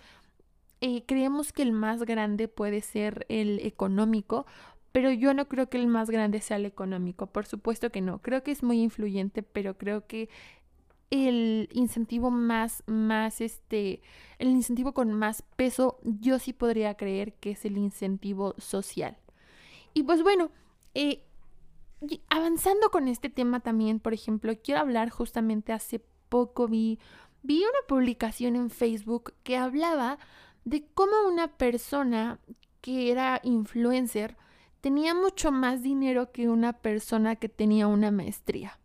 eh, 0.82 1.04
creemos 1.06 1.54
que 1.54 1.62
el 1.62 1.72
más 1.72 2.02
grande 2.02 2.48
puede 2.48 2.82
ser 2.82 3.24
el 3.30 3.60
económico, 3.60 4.44
pero 4.92 5.10
yo 5.10 5.32
no 5.32 5.48
creo 5.48 5.70
que 5.70 5.78
el 5.78 5.86
más 5.86 6.10
grande 6.10 6.40
sea 6.40 6.58
el 6.58 6.66
económico, 6.66 7.28
por 7.28 7.46
supuesto 7.46 7.90
que 7.90 8.00
no. 8.00 8.20
Creo 8.20 8.42
que 8.42 8.50
es 8.50 8.62
muy 8.62 8.82
influyente, 8.82 9.42
pero 9.42 9.78
creo 9.78 10.06
que 10.06 10.28
el 11.10 11.68
incentivo 11.72 12.30
más, 12.30 12.84
más, 12.86 13.40
este, 13.40 14.00
el 14.38 14.48
incentivo 14.48 14.94
con 14.94 15.12
más 15.12 15.42
peso, 15.56 15.98
yo 16.04 16.38
sí 16.38 16.52
podría 16.52 16.94
creer 16.96 17.34
que 17.34 17.50
es 17.50 17.64
el 17.64 17.76
incentivo 17.76 18.54
social. 18.58 19.16
Y 19.92 20.04
pues 20.04 20.22
bueno, 20.22 20.50
eh, 20.94 21.24
avanzando 22.28 22.90
con 22.90 23.08
este 23.08 23.28
tema 23.28 23.60
también, 23.60 24.00
por 24.00 24.14
ejemplo, 24.14 24.52
quiero 24.62 24.80
hablar 24.80 25.10
justamente 25.10 25.72
hace 25.72 26.00
poco 26.28 26.68
vi, 26.68 26.98
vi 27.42 27.58
una 27.58 27.86
publicación 27.88 28.56
en 28.56 28.70
Facebook 28.70 29.34
que 29.42 29.56
hablaba 29.56 30.18
de 30.64 30.86
cómo 30.94 31.12
una 31.28 31.48
persona 31.48 32.38
que 32.80 33.10
era 33.10 33.40
influencer 33.42 34.36
tenía 34.80 35.14
mucho 35.14 35.52
más 35.52 35.82
dinero 35.82 36.32
que 36.32 36.48
una 36.48 36.72
persona 36.72 37.36
que 37.36 37.48
tenía 37.48 37.86
una 37.86 38.10
maestría. 38.10 38.79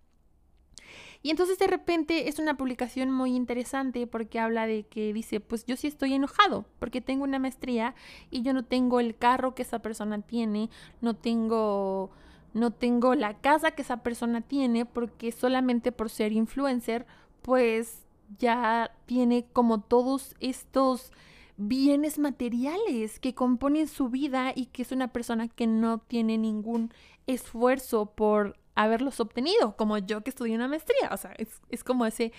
Y 1.26 1.32
entonces 1.32 1.58
de 1.58 1.66
repente 1.66 2.30
es 2.30 2.38
una 2.38 2.56
publicación 2.56 3.10
muy 3.10 3.36
interesante 3.36 4.06
porque 4.06 4.38
habla 4.38 4.68
de 4.68 4.84
que 4.84 5.12
dice, 5.12 5.40
pues 5.40 5.66
yo 5.66 5.76
sí 5.76 5.88
estoy 5.88 6.14
enojado 6.14 6.66
porque 6.78 7.02
tengo 7.02 7.24
una 7.24 7.40
maestría 7.40 7.96
y 8.30 8.44
yo 8.44 8.54
no 8.54 8.64
tengo 8.64 9.00
el 9.00 9.18
carro 9.18 9.56
que 9.56 9.64
esa 9.64 9.80
persona 9.80 10.22
tiene, 10.22 10.70
no 11.02 11.16
tengo 11.16 12.12
no 12.54 12.70
tengo 12.70 13.16
la 13.16 13.42
casa 13.42 13.72
que 13.72 13.82
esa 13.82 14.04
persona 14.04 14.42
tiene 14.42 14.86
porque 14.86 15.32
solamente 15.32 15.92
por 15.92 16.12
ser 16.12 16.32
influencer, 16.32 17.08
pues 17.42 18.06
ya 18.38 18.92
tiene 19.08 19.48
como 19.52 19.82
todos 19.82 20.36
estos 20.40 21.12
bienes 21.58 22.20
materiales 22.20 23.20
que 23.20 23.34
componen 23.34 23.88
su 23.88 24.10
vida 24.10 24.54
y 24.56 24.68
que 24.68 24.84
es 24.84 24.92
una 24.92 25.08
persona 25.08 25.48
que 25.48 25.66
no 25.66 25.98
tiene 25.98 26.38
ningún 26.38 26.94
esfuerzo 27.26 28.12
por 28.12 28.60
haberlos 28.76 29.20
obtenido, 29.20 29.76
como 29.78 29.98
yo 29.98 30.22
que 30.22 30.30
estudié 30.30 30.56
una 30.56 30.68
maestría. 30.68 31.10
O 31.12 31.18
sea, 31.18 31.34
es, 31.38 31.84
como 31.84 32.06
ese, 32.06 32.34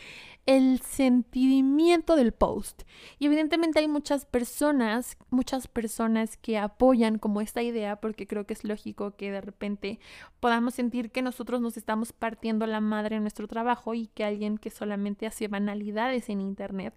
el 0.45 0.81
sentimiento 0.81 2.15
del 2.15 2.33
post. 2.33 2.83
Y 3.19 3.27
evidentemente 3.27 3.81
hay 3.81 3.89
muchas 3.89 4.27
personas, 4.27 5.17
muchas 5.31 5.67
personas 5.67 6.37
que 6.37 6.59
apoyan 6.59 7.19
como 7.19 7.41
esta 7.41 7.63
idea, 7.63 7.97
porque 7.97 8.27
creo 8.27 8.47
que 8.47 8.53
es 8.53 8.65
lógico 8.65 9.17
que 9.17 9.33
de 9.33 9.41
repente 9.41 9.99
podamos 10.39 10.75
sentir 10.75 11.11
que 11.11 11.23
nosotros 11.23 11.61
nos 11.61 11.77
estamos 11.77 12.13
partiendo 12.13 12.67
la 12.67 12.81
madre 12.81 13.17
en 13.17 13.23
nuestro 13.23 13.49
trabajo 13.49 13.95
y 13.95 14.09
que 14.09 14.25
alguien 14.25 14.59
que 14.59 14.71
solamente 14.71 15.27
hace 15.27 15.49
banalidades 15.49 16.29
en 16.29 16.41
Internet, 16.41 16.95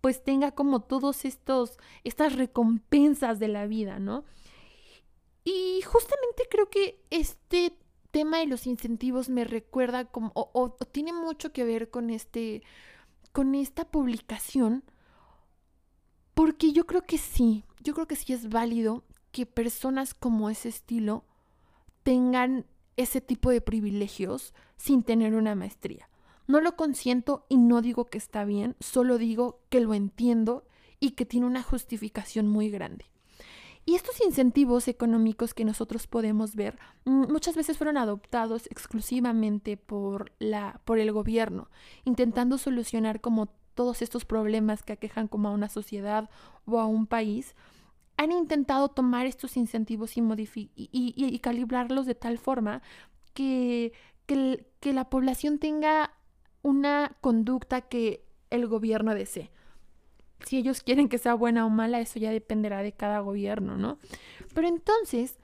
pues 0.00 0.22
tenga 0.22 0.52
como 0.52 0.80
todos 0.80 1.24
estos, 1.24 1.78
estas 2.04 2.36
recompensas 2.36 3.40
de 3.40 3.48
la 3.48 3.66
vida, 3.66 3.98
¿no? 3.98 4.24
Y 5.42 5.80
justamente 5.82 6.44
creo 6.50 6.70
que 6.70 7.00
este 7.10 7.72
tema 8.16 8.38
de 8.38 8.46
los 8.46 8.66
incentivos 8.66 9.28
me 9.28 9.44
recuerda 9.44 10.06
como, 10.06 10.32
o, 10.34 10.70
tiene 10.90 11.12
mucho 11.12 11.52
que 11.52 11.64
ver 11.64 11.90
con 11.90 12.08
este, 12.08 12.62
con 13.30 13.54
esta 13.54 13.84
publicación, 13.84 14.84
porque 16.32 16.72
yo 16.72 16.86
creo 16.86 17.02
que 17.02 17.18
sí, 17.18 17.64
yo 17.82 17.92
creo 17.92 18.06
que 18.06 18.16
sí 18.16 18.32
es 18.32 18.48
válido 18.48 19.04
que 19.32 19.44
personas 19.44 20.14
como 20.14 20.48
ese 20.48 20.70
estilo 20.70 21.26
tengan 22.04 22.64
ese 22.96 23.20
tipo 23.20 23.50
de 23.50 23.60
privilegios 23.60 24.54
sin 24.78 25.02
tener 25.02 25.34
una 25.34 25.54
maestría. 25.54 26.08
No 26.46 26.62
lo 26.62 26.74
consiento 26.74 27.44
y 27.50 27.58
no 27.58 27.82
digo 27.82 28.06
que 28.06 28.16
está 28.16 28.46
bien, 28.46 28.76
solo 28.80 29.18
digo 29.18 29.60
que 29.68 29.80
lo 29.80 29.92
entiendo 29.92 30.64
y 31.00 31.10
que 31.10 31.26
tiene 31.26 31.44
una 31.44 31.62
justificación 31.62 32.48
muy 32.48 32.70
grande. 32.70 33.04
Y 33.88 33.94
estos 33.94 34.20
incentivos 34.20 34.88
económicos 34.88 35.54
que 35.54 35.64
nosotros 35.64 36.08
podemos 36.08 36.56
ver 36.56 36.76
mm, 37.04 37.30
muchas 37.30 37.54
veces 37.54 37.78
fueron 37.78 37.96
adoptados 37.96 38.66
exclusivamente 38.66 39.76
por, 39.76 40.32
la, 40.40 40.80
por 40.84 40.98
el 40.98 41.12
gobierno, 41.12 41.70
intentando 42.04 42.58
solucionar 42.58 43.20
como 43.20 43.46
todos 43.74 44.02
estos 44.02 44.24
problemas 44.24 44.82
que 44.82 44.92
aquejan 44.92 45.28
como 45.28 45.48
a 45.48 45.52
una 45.52 45.68
sociedad 45.68 46.28
o 46.64 46.80
a 46.80 46.86
un 46.86 47.06
país, 47.06 47.54
han 48.16 48.32
intentado 48.32 48.88
tomar 48.88 49.26
estos 49.26 49.56
incentivos 49.56 50.16
y, 50.16 50.22
y, 50.74 51.38
calibrarlos 51.38 52.06
de 52.06 52.14
tal 52.14 52.38
forma 52.38 52.82
que, 53.34 53.92
que 54.26 54.92
la 54.92 55.10
población 55.10 55.58
tenga 55.58 56.12
una 56.62 57.16
conducta 57.20 57.82
que 57.82 58.24
el 58.50 58.66
gobierno 58.66 59.14
desee 59.14 59.52
si 60.44 60.58
ellos 60.58 60.82
quieren 60.82 61.08
que 61.08 61.18
sea 61.18 61.34
buena 61.34 61.66
o 61.66 61.70
mala, 61.70 62.00
eso 62.00 62.18
ya 62.18 62.30
dependerá 62.30 62.82
de 62.82 62.92
cada 62.92 63.20
gobierno, 63.20 63.76
¿no? 63.76 63.98
Pero 64.54 64.68
entonces, 64.68 65.36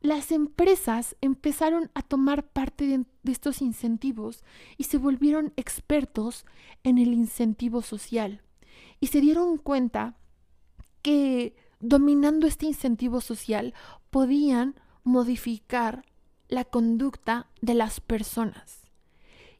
las 0.00 0.32
empresas 0.32 1.16
empezaron 1.20 1.90
a 1.94 2.02
tomar 2.02 2.46
parte 2.46 2.86
de, 2.86 3.04
estos 3.30 3.60
incentivos 3.60 4.44
y 4.78 4.84
se 4.84 4.98
volvieron 4.98 5.52
expertos 5.56 6.46
en 6.84 6.98
el 6.98 7.12
incentivo 7.12 7.82
social. 7.82 8.42
Y 8.98 9.08
se 9.08 9.20
dieron 9.20 9.58
cuenta 9.58 10.16
que 11.02 11.54
dominando 11.80 12.46
este 12.46 12.66
incentivo 12.66 13.20
social 13.20 13.74
podían 14.10 14.74
modificar 15.04 16.04
la 16.48 16.64
conducta 16.64 17.48
de 17.60 17.74
las 17.74 18.00
personas. 18.00 18.80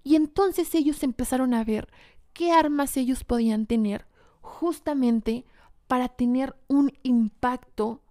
Y 0.02 0.17
entonces 0.17 0.75
ellos 0.75 1.02
empezaron 1.02 1.55
a 1.55 1.64
ver 1.64 1.88
qué 2.33 2.52
armas 2.52 2.97
ellos 2.97 3.25
podían 3.25 3.67
tener 3.67 4.07
justamente 4.41 5.45
para 5.87 6.09
tener 6.09 6.57
un 6.69 6.93
impacto 7.03 8.03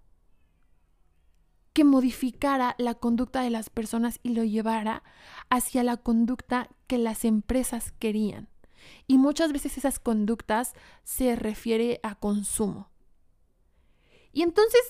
que 1.74 1.84
modificara 1.84 2.76
la 2.78 2.96
conducta 2.96 3.42
de 3.42 3.50
las 3.50 3.70
personas 3.70 4.20
y 4.24 4.34
lo 4.34 4.44
llevara 4.44 5.04
hacia 5.50 5.84
la 5.84 5.98
conducta 5.98 6.70
que 6.88 6.98
las 6.98 7.24
empresas 7.24 7.94
querían. 8.00 8.50
Y 9.08 9.18
muchas 9.18 9.52
veces 9.52 9.78
esas 9.78 10.00
conductas 10.00 10.74
se 11.04 11.36
refiere 11.36 12.00
a 12.04 12.16
consumo. 12.16 12.90
Y 14.32 14.42
entonces 14.42 14.82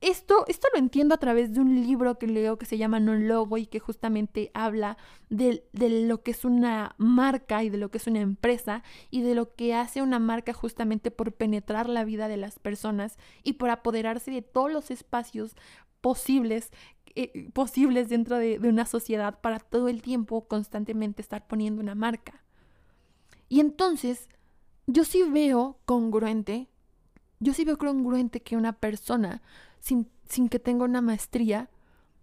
esto, 0.00 0.44
esto 0.48 0.68
lo 0.72 0.78
entiendo 0.78 1.14
a 1.14 1.18
través 1.18 1.52
de 1.52 1.60
un 1.60 1.86
libro 1.86 2.18
que 2.18 2.26
leo 2.26 2.58
que 2.58 2.64
se 2.64 2.78
llama 2.78 3.00
No 3.00 3.14
Logo 3.14 3.58
y 3.58 3.66
que 3.66 3.80
justamente 3.80 4.50
habla 4.54 4.96
de, 5.28 5.64
de, 5.72 6.06
lo 6.06 6.22
que 6.22 6.30
es 6.30 6.44
una 6.44 6.94
marca 6.96 7.62
y 7.62 7.68
de 7.68 7.76
lo 7.76 7.90
que 7.90 7.98
es 7.98 8.06
una 8.06 8.20
empresa 8.20 8.82
y 9.10 9.20
de 9.20 9.34
lo 9.34 9.54
que 9.54 9.74
hace 9.74 10.00
una 10.00 10.18
marca 10.18 10.54
justamente 10.54 11.10
por 11.10 11.32
penetrar 11.32 11.88
la 11.88 12.04
vida 12.04 12.28
de 12.28 12.38
las 12.38 12.58
personas 12.58 13.18
y 13.42 13.54
por 13.54 13.68
apoderarse 13.68 14.30
de 14.30 14.40
todos 14.42 14.72
los 14.72 14.90
espacios 14.90 15.54
posibles 16.00 16.70
eh, 17.16 17.50
posibles 17.52 18.08
dentro 18.08 18.38
de, 18.38 18.58
de 18.58 18.68
una 18.68 18.86
sociedad 18.86 19.40
para 19.40 19.58
todo 19.58 19.88
el 19.88 20.00
tiempo 20.00 20.46
constantemente 20.46 21.20
estar 21.20 21.46
poniendo 21.46 21.82
una 21.82 21.96
marca. 21.96 22.44
Y 23.48 23.58
entonces, 23.58 24.28
yo 24.86 25.04
sí 25.04 25.24
veo 25.24 25.78
congruente, 25.84 26.68
yo 27.40 27.52
sí 27.52 27.64
veo 27.64 27.78
congruente 27.78 28.40
que 28.40 28.56
una 28.56 28.72
persona 28.72 29.42
sin, 29.80 30.48
que 30.48 30.58
tenga 30.58 30.84
una 30.84 31.00
maestría 31.00 31.68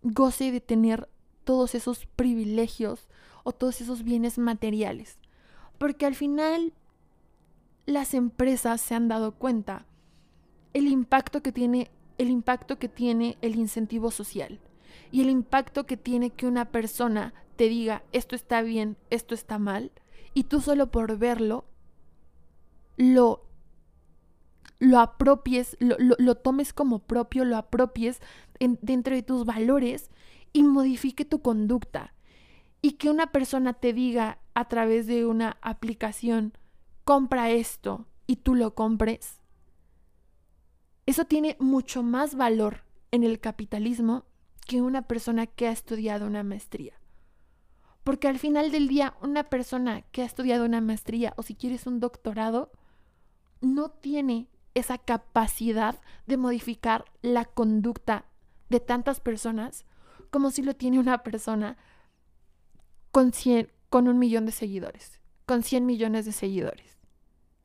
goce 0.02 0.52
de 0.52 0.62
tener 0.62 1.10
todos 1.44 1.76
esos 1.76 2.06
privilegios 2.06 3.08
o 3.44 3.52
todos 3.52 3.82
esos 3.82 4.04
bienes 4.04 4.38
materiales. 4.38 5.18
Porque 5.78 6.06
al 6.06 6.16
final 6.16 6.74
las 7.86 8.14
empresas 8.14 8.82
se 8.82 8.96
han 8.96 9.08
dado 9.08 9.34
cuenta 9.34 9.86
el 10.74 10.88
impacto 10.88 11.42
que 11.42 11.52
tiene 11.52 11.92
el 12.18 12.30
impacto 12.30 12.80
que 12.80 12.90
tiene 12.90 13.38
el 13.42 13.56
incentivo 13.56 14.10
social 14.10 14.60
y 15.12 15.22
el 15.22 15.30
impacto 15.30 15.86
que 15.86 15.98
tiene 15.98 16.32
que 16.32 16.48
una 16.48 16.66
persona 16.66 17.34
te 17.56 17.70
diga 17.70 18.04
esto 18.12 18.36
está 18.36 18.62
bien, 18.62 18.98
esto 19.12 19.36
está 19.36 19.60
mal 19.60 19.92
y 20.34 20.46
tú 20.46 20.60
solo 20.62 20.92
por 20.92 21.18
verlo 21.18 21.66
lo 22.98 23.47
lo 24.80 25.00
apropies, 25.00 25.76
lo, 25.80 25.98
lo, 25.98 26.36
tomes 26.36 26.74
como 26.74 27.00
propio, 27.00 27.46
lo 27.46 27.58
apropies 27.58 28.22
dentro 28.60 29.16
de 29.16 29.24
tus 29.24 29.46
valores 29.46 30.10
y 30.54 30.64
modifique 30.64 31.26
tu 31.26 31.42
conducta. 31.42 32.14
Y 32.82 32.94
que 32.94 33.10
una 33.10 33.32
persona 33.32 33.74
te 33.74 33.94
diga 33.94 34.40
a 34.54 34.68
través 34.68 35.08
de 35.08 35.26
una 35.26 35.58
aplicación, 35.62 36.54
compra 37.04 37.50
esto 37.50 38.08
y 38.28 38.38
tú 38.38 38.56
lo 38.56 38.76
compres. 38.76 39.42
Eso 41.06 41.26
tiene 41.26 41.56
mucho 41.60 42.04
más 42.04 42.36
valor 42.36 42.84
en 43.12 43.24
el 43.24 43.40
capitalismo 43.40 44.26
que 44.68 44.82
una 44.82 45.04
persona 45.04 45.48
que 45.48 45.68
ha 45.68 45.72
estudiado 45.72 46.28
una 46.28 46.44
maestría. 46.44 46.94
Porque 48.04 48.28
al 48.28 48.40
final 48.40 48.72
del 48.72 48.88
día, 48.88 49.16
una 49.22 49.46
persona 49.46 50.02
que 50.02 50.22
ha 50.22 50.26
estudiado 50.26 50.66
una 50.66 50.82
maestría 50.82 51.34
o 51.38 51.44
si 51.44 51.56
quieres 51.56 51.88
un 51.88 52.00
doctorado, 52.00 52.72
no 53.62 53.90
tiene 53.90 54.48
esa 54.78 54.98
capacidad 54.98 56.00
de 56.26 56.38
modificar 56.38 57.06
la 57.22 57.46
conducta 57.46 58.26
de 58.70 58.80
tantas 58.80 59.20
personas 59.20 59.86
como 60.30 60.52
si 60.52 60.62
lo 60.62 60.76
tiene 60.76 61.00
una 61.00 61.24
persona 61.24 61.78
con, 63.12 63.32
con 63.90 64.08
un 64.08 64.20
millón 64.20 64.46
de 64.46 64.52
seguidores, 64.52 65.20
con 65.46 65.64
100 65.64 65.86
millones 65.86 66.26
de 66.26 66.32
seguidores. 66.32 66.98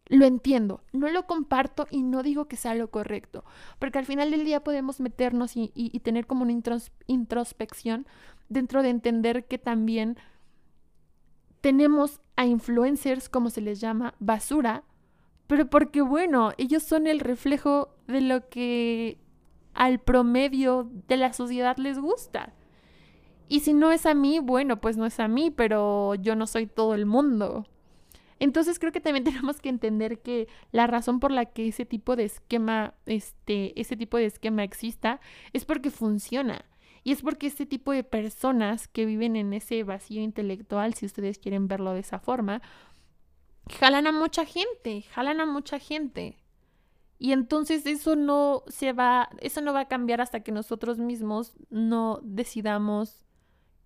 Lo 0.07 0.27
entiendo, 0.27 0.83
no 0.93 1.09
lo 1.11 1.27
comparto 1.27 1.87
y 1.91 2.03
no 2.03 2.23
digo 2.23 2.47
que 2.47 2.57
sea 2.57 2.75
lo 2.75 2.91
correcto, 2.91 3.45
porque 3.79 3.99
al 3.99 4.07
final 4.07 4.31
del 4.31 4.45
día 4.45 4.63
podemos 4.65 5.01
meternos 5.01 5.57
y, 5.57 5.73
y 5.75 6.01
tener 6.01 6.27
como 6.27 6.43
una 6.43 6.61
introspección 7.07 8.07
dentro 8.49 8.83
de 8.83 8.91
entender 8.91 9.47
que 9.47 9.59
también 9.59 10.19
tenemos 11.61 12.21
a 12.37 12.45
influencers, 12.45 13.29
como 13.29 13.49
se 13.49 13.61
les 13.61 13.81
llama, 13.81 14.15
basura, 14.19 14.85
pero 15.47 15.69
porque 15.69 16.03
bueno, 16.03 16.53
ellos 16.59 16.83
son 16.83 17.07
el 17.07 17.21
reflejo 17.21 17.95
de 18.07 18.21
lo 18.21 18.49
que 18.49 19.19
al 19.75 20.01
promedio 20.01 20.91
de 21.09 21.17
la 21.17 21.33
sociedad 21.33 21.77
les 21.77 21.99
gusta. 21.99 22.55
Y 23.49 23.61
si 23.61 23.75
no 23.75 23.93
es 23.93 24.07
a 24.07 24.15
mí, 24.15 24.39
bueno, 24.39 24.81
pues 24.81 24.97
no 24.97 25.05
es 25.05 25.21
a 25.21 25.29
mí, 25.29 25.51
pero 25.51 26.15
yo 26.15 26.37
no 26.37 26.47
soy 26.47 26.67
todo 26.67 26.95
el 26.95 27.07
mundo. 27.07 27.67
Entonces 28.39 28.79
creo 28.79 28.93
que 28.93 29.01
también 29.01 29.25
tenemos 29.25 29.61
que 29.61 29.69
entender 29.69 30.21
que 30.21 30.49
la 30.73 30.87
razón 30.87 31.21
por 31.21 31.31
la 31.31 31.47
que 31.47 31.69
ese 31.69 31.85
tipo 31.85 32.17
de 32.17 32.25
esquema, 32.25 32.95
este, 33.07 33.79
ese 33.81 33.97
tipo 33.97 34.17
de 34.17 34.27
esquema 34.27 34.65
exista, 34.65 35.21
es 35.53 35.65
porque 35.65 35.91
funciona. 35.91 36.65
Y 37.05 37.13
es 37.13 37.23
porque 37.23 37.47
este 37.47 37.67
tipo 37.67 37.93
de 37.93 38.05
personas 38.05 38.89
que 38.89 39.07
viven 39.07 39.37
en 39.37 39.53
ese 39.53 39.83
vacío 39.83 40.23
intelectual, 40.23 40.95
si 40.95 41.07
ustedes 41.07 41.39
quieren 41.39 41.69
verlo 41.69 41.95
de 41.95 42.01
esa 42.01 42.21
forma, 42.21 42.63
jalan 43.69 44.07
a 44.07 44.13
mucha 44.13 44.45
gente, 44.45 45.03
jalan 45.15 45.41
a 45.41 45.47
mucha 45.47 45.79
gente. 45.79 46.39
Y 47.19 47.33
entonces 47.33 47.87
eso 47.87 48.17
no 48.17 48.65
se 48.67 48.93
va, 48.93 49.31
eso 49.41 49.61
no 49.61 49.73
va 49.73 49.81
a 49.81 49.89
cambiar 49.89 50.21
hasta 50.21 50.41
que 50.41 50.51
nosotros 50.51 50.99
mismos 50.99 51.55
no 51.71 52.19
decidamos 52.25 53.25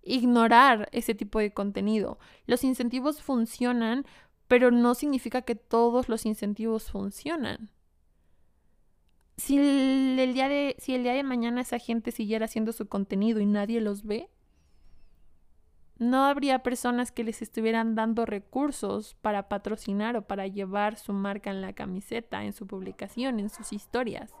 ignorar 0.01 0.89
ese 0.91 1.13
tipo 1.13 1.39
de 1.39 1.53
contenido. 1.53 2.17
Los 2.47 2.63
incentivos 2.63 3.21
funcionan, 3.21 4.05
pero 4.47 4.71
no 4.71 4.95
significa 4.95 5.43
que 5.43 5.55
todos 5.55 6.09
los 6.09 6.25
incentivos 6.25 6.89
funcionan. 6.89 7.69
Si 9.35 9.57
el, 9.57 10.33
día 10.33 10.49
de, 10.49 10.75
si 10.79 10.95
el 10.95 11.03
día 11.03 11.13
de 11.13 11.21
mañana 11.21 11.61
esa 11.61 11.77
gente 11.77 12.11
siguiera 12.11 12.45
haciendo 12.45 12.71
su 12.71 12.87
contenido 12.87 13.39
y 13.39 13.45
nadie 13.45 13.81
los 13.81 14.03
ve, 14.03 14.29
no 15.99 16.25
habría 16.25 16.59
personas 16.59 17.11
que 17.11 17.23
les 17.23 17.41
estuvieran 17.41 17.95
dando 17.95 18.25
recursos 18.25 19.15
para 19.21 19.49
patrocinar 19.49 20.15
o 20.15 20.21
para 20.23 20.47
llevar 20.47 20.97
su 20.97 21.13
marca 21.13 21.49
en 21.49 21.61
la 21.61 21.73
camiseta, 21.73 22.43
en 22.43 22.53
su 22.53 22.67
publicación, 22.67 23.39
en 23.39 23.49
sus 23.49 23.73
historias. 23.73 24.33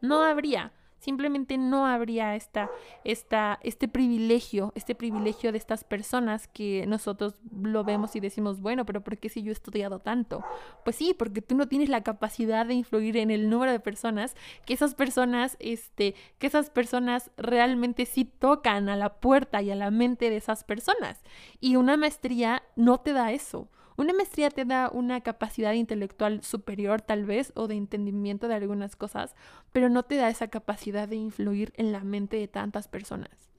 No 0.00 0.22
habría. 0.22 0.72
Simplemente 0.98 1.58
no 1.58 1.86
habría 1.86 2.34
esta, 2.34 2.70
esta, 3.04 3.58
este 3.62 3.88
privilegio, 3.88 4.72
este 4.74 4.94
privilegio 4.94 5.52
de 5.52 5.58
estas 5.58 5.84
personas 5.84 6.48
que 6.48 6.86
nosotros 6.86 7.34
lo 7.62 7.84
vemos 7.84 8.16
y 8.16 8.20
decimos, 8.20 8.60
bueno, 8.60 8.84
pero 8.84 9.02
¿por 9.02 9.18
qué 9.18 9.28
si 9.28 9.42
yo 9.42 9.50
he 9.50 9.52
estudiado 9.52 10.00
tanto? 10.00 10.44
Pues 10.84 10.96
sí, 10.96 11.14
porque 11.16 11.42
tú 11.42 11.54
no 11.54 11.68
tienes 11.68 11.88
la 11.88 12.02
capacidad 12.02 12.66
de 12.66 12.74
influir 12.74 13.16
en 13.16 13.30
el 13.30 13.48
número 13.48 13.72
de 13.72 13.80
personas 13.80 14.34
que 14.66 14.74
esas 14.74 14.94
personas, 14.94 15.56
este, 15.60 16.14
que 16.38 16.46
esas 16.46 16.70
personas 16.70 17.30
realmente 17.36 18.04
sí 18.06 18.24
tocan 18.24 18.88
a 18.88 18.96
la 18.96 19.20
puerta 19.20 19.62
y 19.62 19.70
a 19.70 19.76
la 19.76 19.90
mente 19.90 20.30
de 20.30 20.36
esas 20.36 20.64
personas. 20.64 21.22
Y 21.60 21.76
una 21.76 21.96
maestría 21.96 22.62
no 22.76 22.98
te 22.98 23.12
da 23.12 23.32
eso. 23.32 23.68
Una 23.98 24.12
maestría 24.12 24.48
te 24.50 24.64
da 24.64 24.90
una 24.94 25.22
capacidad 25.22 25.72
intelectual 25.72 26.44
superior 26.44 27.02
tal 27.02 27.24
vez 27.24 27.50
o 27.56 27.66
de 27.66 27.74
entendimiento 27.74 28.46
de 28.46 28.54
algunas 28.54 28.94
cosas, 28.94 29.34
pero 29.72 29.88
no 29.88 30.04
te 30.04 30.14
da 30.14 30.30
esa 30.30 30.46
capacidad 30.46 31.08
de 31.08 31.16
influir 31.16 31.72
en 31.74 31.90
la 31.90 32.04
mente 32.04 32.36
de 32.36 32.46
tantas 32.46 32.86
personas. 32.86 33.50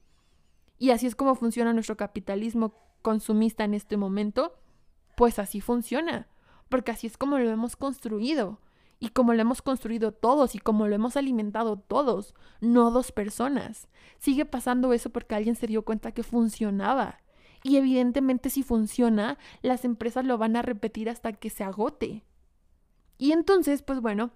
Y 0.78 0.92
así 0.92 1.06
es 1.06 1.14
como 1.14 1.34
funciona 1.34 1.74
nuestro 1.74 1.98
capitalismo 1.98 2.72
consumista 3.02 3.64
en 3.64 3.74
este 3.74 3.98
momento, 3.98 4.54
pues 5.14 5.38
así 5.38 5.60
funciona, 5.60 6.26
porque 6.70 6.92
así 6.92 7.06
es 7.06 7.18
como 7.18 7.38
lo 7.38 7.50
hemos 7.50 7.76
construido 7.76 8.60
y 8.98 9.10
como 9.10 9.34
lo 9.34 9.42
hemos 9.42 9.60
construido 9.60 10.12
todos 10.12 10.54
y 10.54 10.58
como 10.58 10.88
lo 10.88 10.94
hemos 10.94 11.18
alimentado 11.18 11.76
todos, 11.76 12.34
no 12.62 12.90
dos 12.90 13.12
personas. 13.12 13.88
Sigue 14.18 14.46
pasando 14.46 14.94
eso 14.94 15.10
porque 15.10 15.34
alguien 15.34 15.54
se 15.54 15.66
dio 15.66 15.84
cuenta 15.84 16.12
que 16.12 16.22
funcionaba 16.22 17.20
y 17.62 17.76
evidentemente 17.76 18.50
si 18.50 18.62
funciona, 18.62 19.38
las 19.62 19.84
empresas 19.84 20.24
lo 20.24 20.38
van 20.38 20.56
a 20.56 20.62
repetir 20.62 21.10
hasta 21.10 21.32
que 21.32 21.50
se 21.50 21.64
agote. 21.64 22.24
Y 23.18 23.32
entonces, 23.32 23.82
pues 23.82 24.00
bueno, 24.00 24.30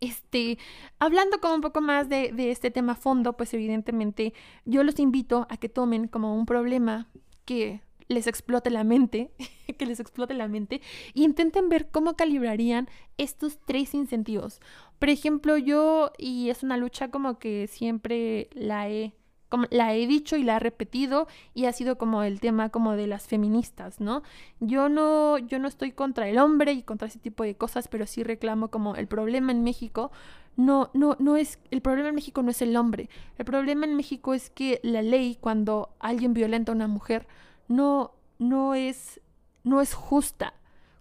este, 0.00 0.58
hablando 0.98 1.40
como 1.40 1.54
un 1.54 1.60
poco 1.60 1.80
más 1.80 2.08
de, 2.08 2.32
de 2.32 2.50
este 2.50 2.70
tema 2.70 2.92
a 2.92 2.96
fondo, 2.96 3.36
pues 3.36 3.54
evidentemente 3.54 4.34
yo 4.64 4.82
los 4.82 4.98
invito 4.98 5.46
a 5.50 5.56
que 5.56 5.68
tomen 5.68 6.08
como 6.08 6.34
un 6.34 6.46
problema 6.46 7.08
que 7.44 7.82
les 8.10 8.26
explote 8.26 8.70
la 8.70 8.84
mente, 8.84 9.30
que 9.78 9.86
les 9.86 10.00
explote 10.00 10.34
la 10.34 10.48
mente, 10.48 10.82
y 11.14 11.24
intenten 11.24 11.68
ver 11.68 11.90
cómo 11.90 12.16
calibrarían 12.16 12.88
estos 13.18 13.58
tres 13.64 13.94
incentivos. 13.94 14.60
Por 14.98 15.10
ejemplo, 15.10 15.56
yo, 15.56 16.10
y 16.18 16.50
es 16.50 16.62
una 16.62 16.76
lucha 16.76 17.10
como 17.10 17.38
que 17.38 17.68
siempre 17.68 18.50
la 18.52 18.90
he 18.90 19.14
como 19.50 19.66
la 19.70 19.94
he 19.94 20.06
dicho 20.06 20.36
y 20.36 20.44
la 20.44 20.56
he 20.56 20.60
repetido 20.60 21.26
y 21.52 21.66
ha 21.66 21.72
sido 21.72 21.98
como 21.98 22.22
el 22.22 22.40
tema 22.40 22.70
como 22.70 22.92
de 22.92 23.06
las 23.08 23.26
feministas, 23.26 24.00
¿no? 24.00 24.22
Yo 24.60 24.88
no 24.88 25.36
yo 25.38 25.58
no 25.58 25.68
estoy 25.68 25.92
contra 25.92 26.28
el 26.28 26.38
hombre 26.38 26.72
y 26.72 26.82
contra 26.82 27.08
ese 27.08 27.18
tipo 27.18 27.42
de 27.42 27.56
cosas, 27.56 27.88
pero 27.88 28.06
sí 28.06 28.22
reclamo 28.22 28.68
como 28.68 28.94
el 28.94 29.08
problema 29.08 29.52
en 29.52 29.62
México 29.64 30.12
no 30.56 30.90
no 30.94 31.16
no 31.18 31.36
es 31.36 31.58
el 31.70 31.82
problema 31.82 32.08
en 32.10 32.14
México 32.14 32.42
no 32.42 32.50
es 32.50 32.62
el 32.62 32.76
hombre. 32.76 33.10
El 33.38 33.44
problema 33.44 33.86
en 33.86 33.96
México 33.96 34.34
es 34.34 34.50
que 34.50 34.80
la 34.84 35.02
ley 35.02 35.36
cuando 35.40 35.90
alguien 35.98 36.32
violenta 36.32 36.72
a 36.72 36.76
una 36.76 36.86
mujer 36.88 37.26
no 37.68 38.12
no 38.38 38.74
es 38.74 39.20
no 39.64 39.80
es 39.80 39.94
justa. 39.94 40.54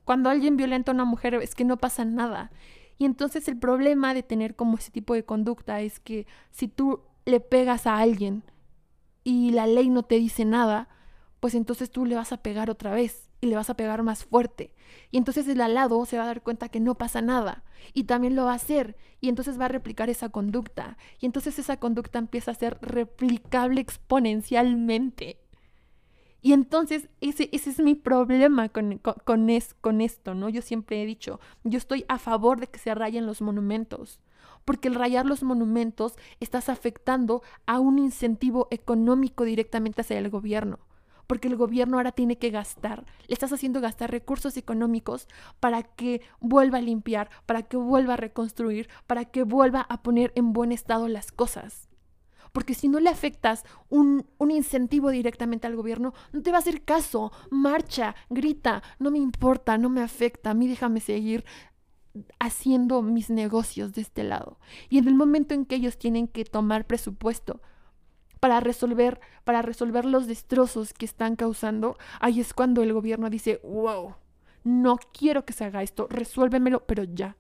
Cuando 0.05 0.29
alguien 0.31 0.57
violenta 0.57 0.91
a 0.91 0.95
una 0.95 1.05
mujer 1.05 1.35
es 1.35 1.53
que 1.53 1.65
no 1.65 1.77
pasa 1.77 2.03
nada. 2.03 2.51
Y 2.97 3.05
entonces 3.05 3.47
el 3.47 3.57
problema 3.57 4.13
de 4.13 4.23
tener 4.23 4.55
como 4.55 4.77
ese 4.77 4.91
tipo 4.91 5.13
de 5.13 5.23
conducta 5.23 5.81
es 5.81 5.99
que 5.99 6.27
si 6.51 6.67
tú 6.67 7.01
le 7.29 7.39
pegas 7.39 7.87
a 7.87 7.97
alguien 7.97 8.43
y 9.23 9.51
la 9.51 9.67
ley 9.67 9.89
no 9.89 10.03
te 10.03 10.15
dice 10.15 10.45
nada, 10.45 10.89
pues 11.39 11.55
entonces 11.55 11.91
tú 11.91 12.05
le 12.05 12.15
vas 12.15 12.31
a 12.31 12.41
pegar 12.41 12.69
otra 12.69 12.91
vez 12.91 13.29
y 13.41 13.47
le 13.47 13.55
vas 13.55 13.69
a 13.69 13.75
pegar 13.75 14.03
más 14.03 14.25
fuerte. 14.25 14.73
Y 15.11 15.17
entonces 15.17 15.47
el 15.47 15.61
al 15.61 15.73
lado 15.73 16.05
se 16.05 16.17
va 16.17 16.23
a 16.23 16.27
dar 16.27 16.41
cuenta 16.41 16.69
que 16.69 16.79
no 16.79 16.95
pasa 16.95 17.21
nada 17.21 17.63
y 17.93 18.03
también 18.03 18.35
lo 18.35 18.45
va 18.45 18.53
a 18.53 18.55
hacer 18.55 18.97
y 19.21 19.29
entonces 19.29 19.59
va 19.59 19.65
a 19.65 19.69
replicar 19.69 20.09
esa 20.09 20.29
conducta. 20.29 20.97
Y 21.19 21.25
entonces 21.25 21.57
esa 21.59 21.77
conducta 21.77 22.19
empieza 22.19 22.51
a 22.51 22.55
ser 22.55 22.77
replicable 22.81 23.81
exponencialmente. 23.81 25.39
Y 26.41 26.53
entonces 26.53 27.09
ese, 27.19 27.49
ese 27.51 27.69
es 27.69 27.79
mi 27.79 27.95
problema 27.95 28.69
con, 28.69 28.99
con, 28.99 29.49
es, 29.49 29.73
con 29.75 29.99
esto, 30.01 30.35
¿no? 30.35 30.49
Yo 30.49 30.61
siempre 30.61 31.01
he 31.01 31.05
dicho, 31.05 31.39
yo 31.63 31.77
estoy 31.77 32.05
a 32.07 32.17
favor 32.17 32.59
de 32.59 32.67
que 32.67 32.79
se 32.79 32.95
rayen 32.95 33.25
los 33.25 33.41
monumentos 33.41 34.19
porque 34.69 34.88
el 34.88 34.93
rayar 34.93 35.25
los 35.25 35.41
monumentos 35.41 36.13
estás 36.39 36.69
afectando 36.69 37.41
a 37.65 37.79
un 37.79 37.97
incentivo 37.97 38.67
económico 38.69 39.43
directamente 39.43 40.01
hacia 40.01 40.19
el 40.19 40.29
gobierno 40.29 40.77
porque 41.25 41.47
el 41.47 41.55
gobierno 41.55 41.97
ahora 41.97 42.12
tiene 42.12 42.38
que 42.38 42.51
gastar, 42.51 43.03
le 43.27 43.34
estás 43.34 43.51
haciendo 43.51 43.82
gastar 43.82 44.12
recursos 44.12 44.58
económicos 44.58 45.27
para 45.60 45.82
que 45.82 46.21
vuelva 46.39 46.77
a 46.77 46.82
limpiar, 46.82 47.32
para 47.47 47.63
que 47.63 47.77
vuelva 47.77 48.13
a 48.13 48.17
reconstruir, 48.17 48.89
para 49.08 49.25
que 49.25 49.41
vuelva 49.41 49.82
a 49.82 50.03
poner 50.03 50.34
en 50.36 50.53
buen 50.53 50.71
estado 50.71 51.08
las 51.08 51.32
cosas. 51.32 51.89
Porque 52.51 52.75
si 52.75 52.89
no 52.89 52.99
le 52.99 53.10
afectas 53.10 53.63
un, 53.89 54.27
un, 54.38 54.51
incentivo 54.51 55.10
directamente 55.10 55.65
al 55.65 55.75
gobierno, 55.75 56.13
no 56.32 56.41
te 56.41 56.51
va 56.51 56.58
a 56.58 56.62
hacer 56.62 56.84
caso. 56.84 57.32
Marcha, 57.51 58.15
grita, 58.29 58.82
no 58.97 59.12
me 59.12 59.19
importa, 59.19 59.77
no 59.77 59.89
me 59.89 60.01
afecta, 60.01 60.51
a 60.51 60.55
mí 60.55 60.67
déjame 60.67 60.99
seguir 60.99 61.45
haciendo 62.39 63.01
mis 63.01 63.29
negocios 63.29 63.93
de 63.93 64.01
este 64.01 64.23
lado. 64.23 64.59
Y 64.89 64.97
en 64.97 65.07
el 65.07 65.15
momento 65.15 65.53
en 65.53 65.65
que 65.65 65.75
ellos 65.75 65.97
tienen 65.97 66.27
que 66.27 66.45
tomar 66.45 66.85
presupuesto 66.87 67.61
para 68.39 68.59
resolver, 68.59 69.19
para 69.43 69.61
resolver 69.61 70.05
los 70.05 70.27
destrozos 70.27 70.93
que 70.93 71.05
están 71.05 71.35
causando, 71.35 71.97
ahí 72.19 72.39
es 72.39 72.53
cuando 72.53 72.81
el 72.81 72.93
gobierno 72.93 73.29
dice, 73.29 73.59
wow, 73.63 74.15
no 74.63 74.97
quiero 75.13 75.45
que 75.45 75.53
se 75.53 75.65
haga 75.65 75.83
esto, 75.83 76.07
resuélvemelo, 76.09 76.85
pero 76.85 77.03
ya. 77.03 77.35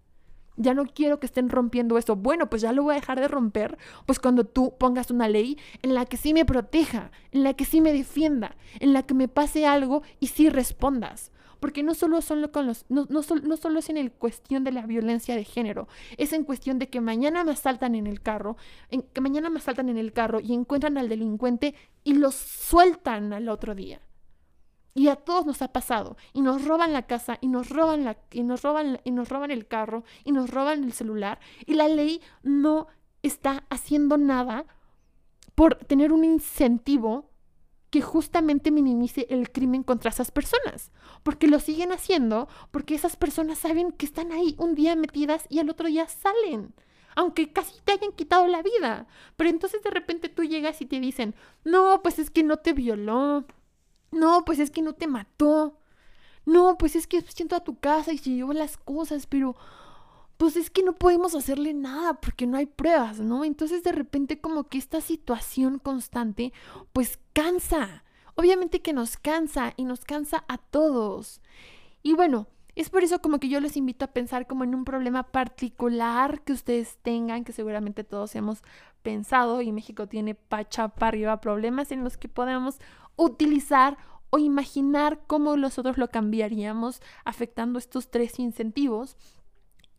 Ya 0.57 0.73
no 0.73 0.85
quiero 0.85 1.21
que 1.21 1.25
estén 1.25 1.47
rompiendo 1.47 1.97
esto. 1.97 2.17
Bueno, 2.17 2.49
pues 2.49 2.61
ya 2.61 2.73
lo 2.73 2.83
voy 2.83 2.91
a 2.91 2.99
dejar 2.99 3.17
de 3.21 3.29
romper, 3.29 3.77
pues 4.05 4.19
cuando 4.19 4.43
tú 4.43 4.75
pongas 4.77 5.09
una 5.09 5.29
ley 5.29 5.57
en 5.83 5.93
la 5.93 6.05
que 6.05 6.17
sí 6.17 6.33
me 6.33 6.43
proteja, 6.43 7.11
en 7.31 7.43
la 7.43 7.53
que 7.53 7.63
sí 7.63 7.79
me 7.79 7.93
defienda, 7.93 8.57
en 8.81 8.91
la 8.91 9.03
que 9.03 9.13
me 9.13 9.29
pase 9.29 9.65
algo 9.65 10.03
y 10.19 10.27
sí 10.27 10.49
respondas. 10.49 11.31
Porque 11.59 11.83
no 11.83 11.93
solo, 11.93 12.21
son 12.21 12.47
con 12.47 12.67
los, 12.67 12.85
no, 12.89 13.05
no, 13.09 13.21
no 13.43 13.57
solo 13.57 13.79
es 13.79 13.89
en 13.89 13.97
el 13.97 14.11
cuestión 14.11 14.63
de 14.63 14.71
la 14.71 14.85
violencia 14.85 15.35
de 15.35 15.43
género, 15.43 15.87
es 16.17 16.33
en 16.33 16.43
cuestión 16.43 16.79
de 16.79 16.89
que 16.89 17.01
mañana 17.01 17.43
me 17.43 17.51
asaltan 17.51 17.95
en 17.95 18.07
el 18.07 18.21
carro, 18.21 18.55
en, 18.89 19.01
que 19.01 19.21
mañana 19.21 19.49
me 19.49 19.59
asaltan 19.59 19.89
en 19.89 19.97
el 19.97 20.13
carro 20.13 20.39
y 20.39 20.53
encuentran 20.53 20.97
al 20.97 21.09
delincuente 21.09 21.75
y 22.03 22.13
lo 22.13 22.31
sueltan 22.31 23.33
al 23.33 23.49
otro 23.49 23.75
día. 23.75 24.01
Y 24.93 25.07
a 25.07 25.15
todos 25.15 25.45
nos 25.45 25.61
ha 25.61 25.71
pasado. 25.71 26.17
Y 26.33 26.41
nos 26.41 26.65
roban 26.65 26.93
la 26.93 27.03
casa, 27.03 27.37
y 27.41 27.47
nos 27.47 27.69
roban, 27.69 28.03
la, 28.03 28.17
y 28.31 28.43
nos 28.43 28.63
roban, 28.63 28.99
y 29.03 29.11
nos 29.11 29.29
roban 29.29 29.51
el 29.51 29.67
carro, 29.67 30.03
y 30.25 30.31
nos 30.31 30.49
roban 30.49 30.83
el 30.83 30.93
celular. 30.93 31.39
Y 31.65 31.75
la 31.75 31.87
ley 31.87 32.21
no 32.43 32.87
está 33.21 33.63
haciendo 33.69 34.17
nada 34.17 34.65
por 35.55 35.75
tener 35.75 36.11
un 36.11 36.23
incentivo 36.23 37.28
que 37.89 38.01
justamente 38.01 38.71
minimice 38.71 39.25
el 39.29 39.51
crimen 39.51 39.83
contra 39.83 40.11
esas 40.11 40.31
personas, 40.31 40.91
porque 41.23 41.47
lo 41.47 41.59
siguen 41.59 41.91
haciendo, 41.91 42.47
porque 42.71 42.95
esas 42.95 43.15
personas 43.15 43.57
saben 43.59 43.91
que 43.91 44.05
están 44.05 44.31
ahí 44.31 44.55
un 44.57 44.75
día 44.75 44.95
metidas 44.95 45.45
y 45.49 45.59
al 45.59 45.69
otro 45.69 45.87
día 45.87 46.07
salen, 46.07 46.73
aunque 47.15 47.51
casi 47.51 47.81
te 47.83 47.93
hayan 47.93 48.11
quitado 48.11 48.47
la 48.47 48.61
vida. 48.61 49.07
Pero 49.35 49.49
entonces 49.49 49.81
de 49.81 49.89
repente 49.89 50.29
tú 50.29 50.43
llegas 50.43 50.81
y 50.81 50.85
te 50.85 50.99
dicen, 50.99 51.35
no, 51.63 52.01
pues 52.03 52.19
es 52.19 52.29
que 52.29 52.43
no 52.43 52.57
te 52.57 52.73
violó, 52.73 53.45
no, 54.11 54.45
pues 54.45 54.59
es 54.59 54.71
que 54.71 54.81
no 54.81 54.93
te 54.93 55.07
mató, 55.07 55.79
no, 56.45 56.77
pues 56.77 56.95
es 56.95 57.07
que 57.07 57.21
siento 57.21 57.55
a 57.55 57.63
tu 57.63 57.79
casa 57.79 58.13
y 58.13 58.17
se 58.17 58.31
llevó 58.31 58.53
las 58.53 58.77
cosas, 58.77 59.27
pero 59.27 59.55
pues 60.39 60.55
es 60.55 60.69
que 60.69 60.83
no 60.83 60.93
podemos 60.93 61.35
hacerle 61.35 61.73
nada 61.73 62.13
porque 62.13 62.47
no 62.47 62.55
hay 62.55 62.65
pruebas, 62.65 63.19
¿no? 63.19 63.43
Entonces 63.43 63.83
de 63.83 63.91
repente 63.91 64.39
como 64.39 64.69
que 64.69 64.77
esta 64.77 65.01
situación 65.01 65.79
constante 65.79 66.53
pues 66.93 67.19
cansa. 67.33 68.05
Obviamente 68.35 68.81
que 68.81 68.93
nos 68.93 69.17
cansa 69.17 69.73
y 69.75 69.83
nos 69.83 70.05
cansa 70.05 70.45
a 70.47 70.57
todos. 70.57 71.41
Y 72.03 72.13
bueno, 72.13 72.47
es 72.75 72.89
por 72.89 73.03
eso 73.03 73.21
como 73.21 73.41
que 73.41 73.49
yo 73.49 73.59
les 73.59 73.75
invito 73.75 74.05
a 74.05 74.13
pensar 74.13 74.47
como 74.47 74.63
en 74.63 74.73
un 74.75 74.85
problema 74.85 75.23
particular 75.23 76.41
que 76.43 76.53
ustedes 76.53 76.97
tengan, 77.01 77.43
que 77.43 77.51
seguramente 77.51 78.05
todos 78.05 78.33
hemos 78.35 78.63
pensado 79.01 79.61
y 79.61 79.73
México 79.73 80.07
tiene 80.07 80.35
pacha 80.35 80.87
para 80.87 81.09
arriba 81.09 81.41
problemas 81.41 81.91
en 81.91 82.05
los 82.05 82.15
que 82.15 82.29
podamos 82.29 82.79
utilizar 83.17 83.97
o 84.29 84.37
imaginar 84.37 85.19
cómo 85.27 85.57
nosotros 85.57 85.97
lo 85.97 86.07
cambiaríamos 86.07 87.01
afectando 87.25 87.77
estos 87.77 88.09
tres 88.09 88.39
incentivos 88.39 89.17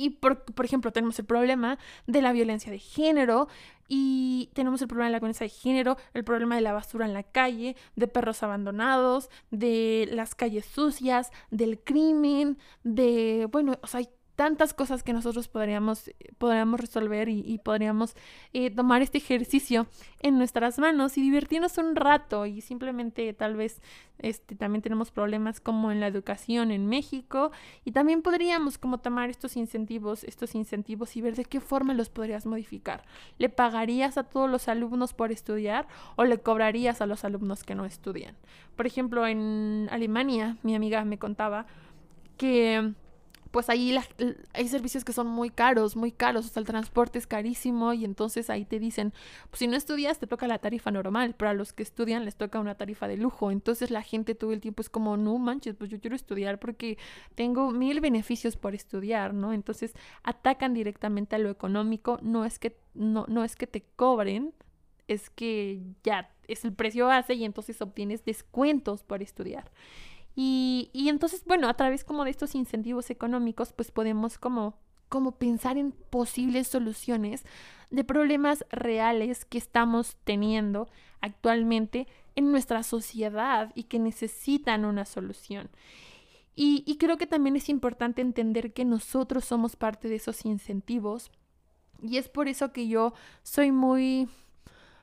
y 0.00 0.10
por, 0.10 0.44
por, 0.44 0.64
ejemplo, 0.64 0.92
tenemos 0.92 1.18
el 1.18 1.26
problema 1.26 1.78
de 2.06 2.22
la 2.22 2.32
violencia 2.32 2.72
de 2.72 2.78
género 2.78 3.48
y 3.86 4.48
tenemos 4.54 4.80
el 4.80 4.88
problema 4.88 5.08
de 5.08 5.12
la 5.12 5.18
violencia 5.18 5.44
de 5.44 5.50
género, 5.50 5.98
el 6.14 6.24
problema 6.24 6.54
de 6.54 6.62
la 6.62 6.72
basura 6.72 7.04
en 7.04 7.12
la 7.12 7.22
calle, 7.22 7.76
de 7.96 8.08
perros 8.08 8.42
abandonados, 8.42 9.28
de 9.50 10.08
las 10.12 10.34
calles 10.34 10.64
sucias, 10.64 11.32
del 11.50 11.80
crimen, 11.80 12.56
de, 12.82 13.46
bueno, 13.50 13.78
o 13.82 13.86
sea, 13.86 13.98
hay 13.98 14.08
tantas 14.40 14.72
cosas 14.72 15.02
que 15.02 15.12
nosotros 15.12 15.48
podríamos, 15.48 16.10
podríamos 16.38 16.80
resolver 16.80 17.28
y, 17.28 17.58
podríamos 17.58 18.16
eh, 18.54 18.70
tomar 18.70 19.02
este 19.02 19.18
ejercicio 19.18 19.86
en 20.20 20.38
nuestras 20.38 20.78
manos 20.78 21.18
y 21.18 21.20
divertirnos 21.20 21.76
un 21.76 21.94
rato 21.94 22.46
y 22.46 22.62
simplemente 22.62 23.34
tal 23.34 23.54
vez 23.54 23.82
este, 24.16 24.56
también 24.56 24.80
tenemos 24.80 25.10
problemas 25.10 25.60
como 25.60 25.92
en 25.92 26.00
la 26.00 26.06
educación 26.06 26.70
en 26.70 26.86
México 26.86 27.52
y 27.84 27.92
también 27.92 28.22
podríamos 28.22 28.78
como 28.78 28.96
tomar 28.96 29.28
estos 29.28 29.58
incentivos, 29.58 30.24
estos 30.24 30.54
incentivos 30.54 31.18
y 31.18 31.20
ver 31.20 31.36
de 31.36 31.44
qué 31.44 31.60
forma 31.60 31.92
los 31.92 32.08
podrías 32.08 32.46
modificar. 32.46 33.04
¿Le 33.36 33.50
pagarías 33.50 34.16
a 34.16 34.22
todos 34.22 34.48
los 34.48 34.68
alumnos 34.68 35.12
por 35.12 35.32
estudiar 35.32 35.86
o 36.16 36.24
le 36.24 36.38
cobrarías 36.38 37.02
a 37.02 37.06
los 37.06 37.26
alumnos 37.26 37.62
que 37.62 37.74
no 37.74 37.84
estudian? 37.84 38.38
Por 38.74 38.86
ejemplo, 38.86 39.26
en 39.26 39.86
Alemania, 39.90 40.56
mi 40.62 40.74
amiga 40.74 41.04
me 41.04 41.18
contaba 41.18 41.66
que 42.38 42.94
pues 43.50 43.68
ahí 43.68 43.96
hay 44.52 44.68
servicios 44.68 45.04
que 45.04 45.12
son 45.12 45.26
muy 45.26 45.50
caros, 45.50 45.96
muy 45.96 46.12
caros, 46.12 46.46
o 46.46 46.48
sea, 46.48 46.60
el 46.60 46.66
transporte 46.66 47.18
es 47.18 47.26
carísimo 47.26 47.92
y 47.92 48.04
entonces 48.04 48.48
ahí 48.50 48.64
te 48.64 48.78
dicen, 48.78 49.12
pues 49.50 49.58
si 49.58 49.66
no 49.66 49.76
estudias 49.76 50.18
te 50.18 50.26
toca 50.26 50.46
la 50.46 50.58
tarifa 50.58 50.90
normal, 50.90 51.34
pero 51.36 51.50
a 51.50 51.54
los 51.54 51.72
que 51.72 51.82
estudian 51.82 52.24
les 52.24 52.36
toca 52.36 52.60
una 52.60 52.76
tarifa 52.76 53.08
de 53.08 53.16
lujo. 53.16 53.50
Entonces 53.50 53.90
la 53.90 54.02
gente 54.02 54.34
todo 54.34 54.52
el 54.52 54.60
tiempo 54.60 54.82
es 54.82 54.88
como, 54.88 55.16
no 55.16 55.38
manches, 55.38 55.74
pues 55.74 55.90
yo 55.90 56.00
quiero 56.00 56.16
estudiar 56.16 56.58
porque 56.58 56.98
tengo 57.34 57.70
mil 57.72 58.00
beneficios 58.00 58.56
por 58.56 58.74
estudiar, 58.74 59.34
¿no? 59.34 59.52
Entonces 59.52 59.94
atacan 60.22 60.74
directamente 60.74 61.36
a 61.36 61.38
lo 61.38 61.50
económico, 61.50 62.18
no 62.22 62.44
es 62.44 62.58
que, 62.58 62.76
no, 62.94 63.26
no 63.28 63.44
es 63.44 63.56
que 63.56 63.66
te 63.66 63.82
cobren, 63.96 64.54
es 65.08 65.28
que 65.28 65.82
ya 66.04 66.30
es 66.46 66.64
el 66.64 66.72
precio 66.72 67.06
base 67.06 67.34
y 67.34 67.44
entonces 67.44 67.80
obtienes 67.82 68.24
descuentos 68.24 69.02
por 69.02 69.22
estudiar. 69.22 69.70
Y, 70.42 71.10
entonces, 71.10 71.44
bueno, 71.44 71.68
a 71.68 71.74
través 71.74 72.02
como 72.02 72.24
de 72.24 72.30
estos 72.30 72.54
incentivos 72.54 73.10
económicos, 73.10 73.74
pues 73.74 73.90
podemos 73.90 74.38
como 74.38 74.74
como 75.10 75.32
pensar 75.32 75.76
en 75.76 75.90
posibles 75.90 76.68
soluciones 76.68 77.44
de 77.90 78.04
problemas 78.04 78.64
reales 78.70 79.44
que 79.44 79.58
estamos 79.58 80.16
teniendo 80.22 80.88
actualmente 81.20 82.06
en 82.36 82.52
nuestra 82.52 82.84
sociedad 82.84 83.72
y 83.74 83.82
que 83.82 83.98
necesitan 83.98 84.84
una 84.84 85.04
solución. 85.04 85.68
Y, 86.54 86.96
creo 86.98 87.18
que 87.18 87.26
también 87.26 87.56
es 87.56 87.68
importante 87.68 88.22
entender 88.22 88.72
que 88.72 88.84
nosotros 88.84 89.44
somos 89.44 89.76
parte 89.76 90.08
de 90.08 90.14
esos 90.14 90.46
incentivos 90.46 91.32
y 92.00 92.16
es 92.16 92.28
por 92.28 92.48
eso 92.48 92.72
que 92.72 92.86
yo 92.86 93.12
soy 93.42 93.72
muy 93.72 94.28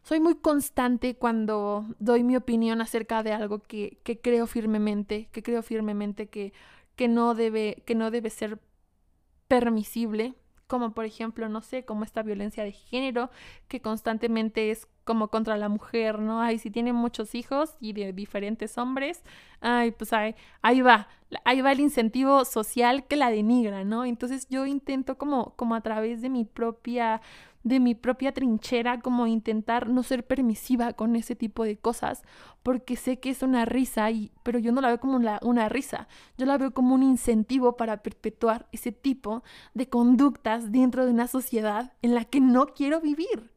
soy 0.08 0.22
muy 0.22 0.36
constante 0.36 1.18
cuando 1.18 1.86
doy 2.00 2.24
mi 2.24 2.38
opinión 2.38 2.80
acerca 2.80 3.24
de 3.24 3.34
algo 3.34 3.60
que, 3.60 4.00
que 4.06 4.22
creo 4.22 4.48
firmemente, 4.48 5.28
que 5.34 5.44
creo 5.44 5.62
firmemente 5.62 6.30
que, 6.30 6.54
que, 6.96 7.10
no 7.10 7.36
debe, 7.36 7.84
que 7.86 7.94
no 7.94 8.10
debe 8.10 8.30
ser 8.30 8.58
permisible, 9.50 10.34
como 10.68 10.94
por 10.94 11.04
ejemplo, 11.04 11.50
no 11.50 11.60
sé, 11.60 11.84
como 11.84 12.06
esta 12.06 12.24
violencia 12.24 12.64
de 12.64 12.72
género 12.72 13.30
que 13.68 13.82
constantemente 13.82 14.72
es 14.72 14.88
como 15.04 15.28
contra 15.28 15.58
la 15.58 15.68
mujer, 15.68 16.20
¿no? 16.20 16.42
Ay, 16.42 16.58
si 16.58 16.72
tiene 16.72 16.94
muchos 16.94 17.36
hijos 17.36 17.76
y 17.82 17.92
de 17.92 18.14
diferentes 18.14 18.78
hombres, 18.78 19.24
ay, 19.60 19.92
pues 19.92 20.14
ahí, 20.14 20.36
ahí 20.62 20.80
va, 20.80 21.10
ahí 21.44 21.60
va 21.60 21.74
el 21.74 21.82
incentivo 21.82 22.46
social 22.46 23.08
que 23.08 23.18
la 23.18 23.30
denigra, 23.30 23.84
¿no? 23.84 24.06
Entonces 24.06 24.48
yo 24.50 24.66
intento 24.66 25.18
como, 25.18 25.54
como 25.58 25.76
a 25.76 25.82
través 25.82 26.22
de 26.22 26.30
mi 26.30 26.46
propia 26.46 27.22
de 27.64 27.80
mi 27.80 27.96
propia 27.96 28.32
trinchera, 28.32 29.00
como 29.00 29.28
intentar 29.28 29.90
no 29.90 30.04
ser 30.04 30.26
permisiva 30.26 30.94
con 30.94 31.16
ese 31.16 31.36
tipo 31.36 31.64
de 31.64 31.78
cosas, 31.78 32.24
porque 32.64 32.96
sé 32.96 33.20
que 33.20 33.30
es 33.30 33.44
una 33.44 33.66
risa, 33.66 34.10
y, 34.12 34.32
pero 34.44 34.60
yo 34.60 34.72
no 34.72 34.82
la 34.82 34.90
veo 34.90 35.00
como 35.00 35.16
una, 35.16 35.40
una 35.42 35.70
risa, 35.70 36.08
yo 36.38 36.46
la 36.46 36.58
veo 36.58 36.74
como 36.74 36.96
un 36.96 37.04
incentivo 37.04 37.76
para 37.76 38.04
perpetuar 38.04 38.68
ese 38.72 38.92
tipo 38.92 39.44
de 39.74 39.90
conductas 39.90 40.72
dentro 40.72 41.06
de 41.06 41.12
una 41.12 41.28
sociedad 41.28 41.94
en 42.02 42.16
la 42.16 42.26
que 42.26 42.40
no 42.40 42.68
quiero 42.68 43.02
vivir. 43.02 43.52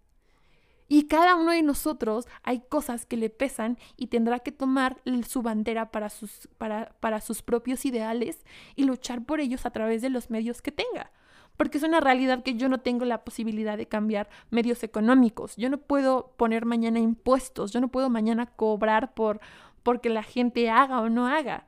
Y 0.92 1.04
cada 1.04 1.36
uno 1.36 1.52
de 1.52 1.62
nosotros 1.62 2.26
hay 2.42 2.62
cosas 2.68 3.06
que 3.06 3.16
le 3.16 3.30
pesan 3.30 3.78
y 3.96 4.08
tendrá 4.08 4.40
que 4.40 4.50
tomar 4.50 5.00
su 5.24 5.40
bandera 5.40 5.92
para 5.92 6.10
sus, 6.10 6.48
para, 6.58 6.96
para 6.98 7.20
sus 7.20 7.42
propios 7.42 7.84
ideales 7.84 8.44
y 8.74 8.82
luchar 8.82 9.24
por 9.24 9.38
ellos 9.38 9.66
a 9.66 9.70
través 9.70 10.02
de 10.02 10.10
los 10.10 10.30
medios 10.30 10.62
que 10.62 10.72
tenga 10.72 11.12
porque 11.60 11.76
es 11.76 11.84
una 11.84 12.00
realidad 12.00 12.42
que 12.42 12.54
yo 12.54 12.70
no 12.70 12.78
tengo 12.78 13.04
la 13.04 13.22
posibilidad 13.22 13.76
de 13.76 13.84
cambiar 13.84 14.30
medios 14.48 14.82
económicos. 14.82 15.56
Yo 15.56 15.68
no 15.68 15.76
puedo 15.76 16.32
poner 16.38 16.64
mañana 16.64 17.00
impuestos, 17.00 17.70
yo 17.70 17.82
no 17.82 17.88
puedo 17.88 18.08
mañana 18.08 18.46
cobrar 18.46 19.12
por 19.12 19.40
porque 19.82 20.08
la 20.08 20.22
gente 20.22 20.70
haga 20.70 21.02
o 21.02 21.10
no 21.10 21.26
haga. 21.26 21.66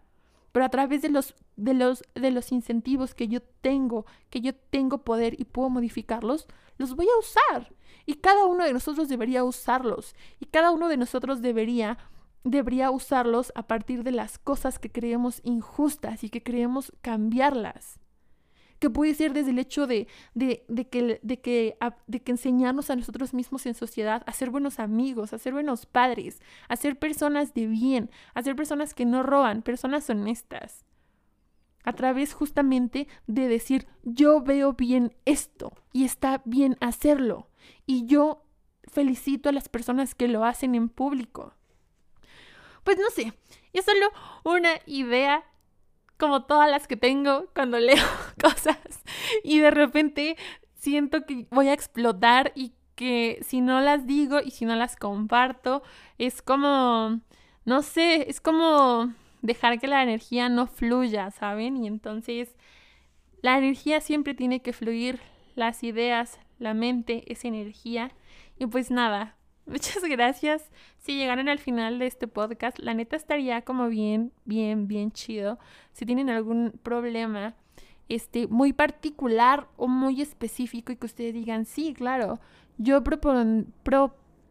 pero 0.52 0.64
a 0.64 0.70
través 0.70 1.02
de 1.02 1.11
los, 1.11 1.35
de 1.57 1.74
los, 1.74 2.05
de 2.14 2.31
los 2.31 2.52
incentivos 2.52 3.14
que 3.14 3.28
yo 3.28 3.42
tengo, 3.42 4.07
que 4.31 4.40
yo 4.40 4.55
tengo 4.55 5.05
poder 5.05 5.38
y 5.38 5.44
puedo 5.44 5.68
modificarlos, 5.68 6.46
los 6.78 6.96
voy 6.96 7.09
a 7.14 7.18
usar. 7.18 7.74
Y 8.07 8.14
cada 8.14 8.46
uno 8.46 8.64
de 8.64 8.72
nosotros 8.72 9.11
debería 9.11 9.44
usarlos. 9.44 10.16
Y 10.40 10.46
cada 10.46 10.70
uno 10.70 10.88
de 10.88 10.96
nosotros 10.96 11.42
debería, 11.42 11.98
debería 12.44 12.90
usarlos 12.90 13.52
a 13.55 13.66
partir 13.66 14.05
de 14.05 14.12
las 14.12 14.38
cosas 14.38 14.78
que 14.78 14.90
creemos 14.90 15.42
injustas 15.44 16.24
y 16.24 16.31
que 16.31 16.42
creemos 16.42 16.94
cambiarlas 17.02 18.00
que 18.83 18.90
puede 18.90 19.14
ser 19.14 19.33
desde 19.33 19.53
el 19.53 19.61
hecho 19.61 19.87
de, 19.87 20.09
de, 20.35 20.64
que, 20.90 21.21
de, 21.23 21.40
que, 21.40 21.77
de 22.09 22.21
que 22.21 22.33
enseñarnos 22.33 22.90
a 22.90 22.97
nosotros 22.97 23.33
mismos 23.33 23.64
en 23.66 23.77
sociedad 23.77 24.25
a 24.27 24.33
ser 24.33 24.51
buenos 24.51 24.81
amigos, 24.81 25.33
a 25.33 25.38
ser 25.38 25.53
buenos 25.53 25.87
padres, 25.87 26.42
a 26.68 26.75
ser 26.75 26.99
personas 26.99 27.55
de 27.55 27.68
bien, 27.68 28.11
a 28.35 28.42
ser 28.42 28.57
personas 28.57 28.92
que 28.92 29.05
no 29.05 29.23
roban, 29.23 29.62
personas 29.62 30.11
honestas. 30.11 30.85
A 31.85 31.92
través 31.92 32.35
justamente 32.35 33.07
de 33.29 33.47
decir, 33.47 33.87
yo 34.03 34.40
veo 34.40 34.73
bien 34.73 35.14
esto 35.27 35.73
y 35.92 36.05
está 36.05 36.42
bien 36.45 36.77
hacerlo. 36.81 37.51
Y 37.87 38.07
yo 38.07 38.45
felicito 38.90 39.49
a 39.49 39.53
las 39.53 39.68
personas 39.68 40.16
que 40.16 40.27
lo 40.27 40.45
hacen 40.45 40.75
en 40.75 40.88
público. 40.88 41.55
Pues 42.83 42.99
no 42.99 43.11
sé, 43.11 43.33
es 43.73 43.85
solo 43.85 44.11
una 44.42 44.73
idea 44.87 45.45
como 46.18 46.44
todas 46.44 46.70
las 46.70 46.87
que 46.87 46.96
tengo 46.96 47.46
cuando 47.55 47.79
leo 47.79 48.05
cosas 48.40 48.79
y 49.42 49.59
de 49.61 49.70
repente 49.70 50.37
siento 50.75 51.25
que 51.27 51.46
voy 51.51 51.68
a 51.68 51.72
explotar 51.72 52.53
y 52.55 52.72
que 52.94 53.38
si 53.42 53.61
no 53.61 53.81
las 53.81 54.07
digo 54.07 54.40
y 54.44 54.51
si 54.51 54.64
no 54.64 54.77
las 54.77 54.96
comparto, 54.96 55.83
es 56.18 56.42
como, 56.42 57.20
no 57.64 57.83
sé, 57.83 58.29
es 58.29 58.40
como 58.40 59.12
dejar 59.40 59.81
que 59.81 59.88
la 59.88 60.03
energía 60.03 60.48
no 60.48 60.66
fluya, 60.66 61.31
¿saben? 61.31 61.77
Y 61.77 61.87
entonces 61.87 62.55
la 63.40 63.59
energía 63.59 64.01
siempre 64.01 64.35
tiene 64.35 64.61
que 64.61 64.72
fluir, 64.72 65.20
las 65.55 65.83
ideas, 65.83 66.38
la 66.59 66.75
mente, 66.75 67.25
esa 67.31 67.48
energía. 67.48 68.12
Y 68.59 68.66
pues 68.66 68.90
nada, 68.90 69.37
Muchas 69.66 70.03
gracias. 70.05 70.70
Si 70.98 71.16
llegaron 71.16 71.48
al 71.48 71.59
final 71.59 71.98
de 71.98 72.07
este 72.07 72.27
podcast, 72.27 72.79
la 72.79 72.94
neta 72.94 73.16
estaría 73.16 73.62
como 73.62 73.88
bien, 73.88 74.33
bien, 74.44 74.88
bien 74.88 75.12
chido. 75.12 75.59
Si 75.92 76.05
tienen 76.05 76.31
algún 76.31 76.72
problema 76.83 77.55
este, 78.09 78.46
muy 78.48 78.72
particular 78.72 79.68
o 79.77 79.88
muy 79.88 80.20
específico 80.20 80.92
y 80.92 80.96
que 80.96 81.07
ustedes 81.07 81.35
digan, 81.35 81.64
sí, 81.64 81.94
claro, 81.94 82.40
yo 82.77 83.03
propon, 83.05 83.72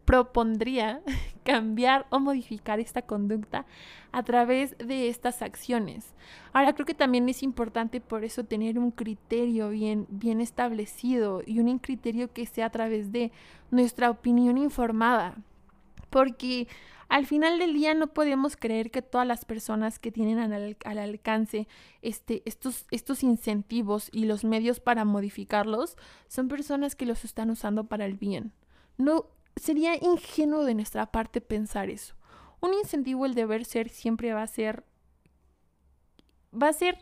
propondría 0.04 1.00
cambiar 1.44 2.06
o 2.10 2.20
modificar 2.20 2.80
esta 2.80 3.02
conducta 3.02 3.66
a 4.12 4.22
través 4.22 4.76
de 4.78 5.08
estas 5.08 5.42
acciones. 5.42 6.14
Ahora 6.52 6.74
creo 6.74 6.86
que 6.86 6.94
también 6.94 7.28
es 7.28 7.42
importante 7.42 8.00
por 8.00 8.24
eso 8.24 8.44
tener 8.44 8.78
un 8.78 8.90
criterio 8.90 9.70
bien, 9.70 10.06
bien 10.10 10.40
establecido 10.40 11.42
y 11.46 11.60
un 11.60 11.78
criterio 11.78 12.32
que 12.32 12.46
sea 12.46 12.66
a 12.66 12.70
través 12.70 13.10
de 13.12 13.32
nuestra 13.70 14.10
opinión 14.10 14.58
informada. 14.58 15.36
Porque 16.10 16.68
al 17.08 17.26
final 17.26 17.58
del 17.58 17.74
día 17.74 17.94
no 17.94 18.06
podemos 18.08 18.56
creer 18.56 18.90
que 18.90 19.02
todas 19.02 19.26
las 19.26 19.44
personas 19.44 19.98
que 19.98 20.12
tienen 20.12 20.38
al, 20.38 20.76
al, 20.84 20.98
alcance 20.98 21.68
este, 22.00 22.42
estos, 22.44 22.86
estos 22.90 23.22
incentivos 23.22 24.08
y 24.12 24.24
los 24.24 24.44
medios 24.44 24.80
para 24.80 25.04
modificarlos 25.04 25.96
son 26.26 26.48
personas 26.48 26.94
que 26.94 27.06
los 27.06 27.24
están 27.24 27.50
usando 27.50 27.84
para 27.84 28.06
el 28.06 28.14
bien. 28.14 28.52
No, 28.98 29.26
sería 29.56 29.94
ingenuo 29.96 30.64
de 30.64 30.74
nuestra 30.74 31.06
parte 31.06 31.40
pensar 31.40 31.90
eso. 31.90 32.14
Un 32.60 32.74
incentivo, 32.74 33.26
el 33.26 33.34
deber 33.34 33.64
ser, 33.64 33.88
siempre 33.88 34.32
va 34.32 34.42
a 34.42 34.46
ser. 34.46 34.84
va 36.52 36.68
a 36.68 36.72
ser 36.72 36.98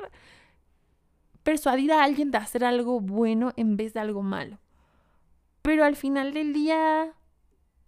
persuadir 1.43 1.93
a 1.93 2.05
alguien 2.05 2.31
de 2.31 2.39
hacer 2.39 2.65
algo 2.65 3.01
bueno 3.01 3.53
en 3.57 3.77
vez 3.77 3.95
de 3.95 4.01
algo 4.01 4.23
malo. 4.23 4.59
Pero 5.63 5.85
al 5.85 5.97
final 5.97 6.33
del 6.33 6.53
día, 6.53 7.13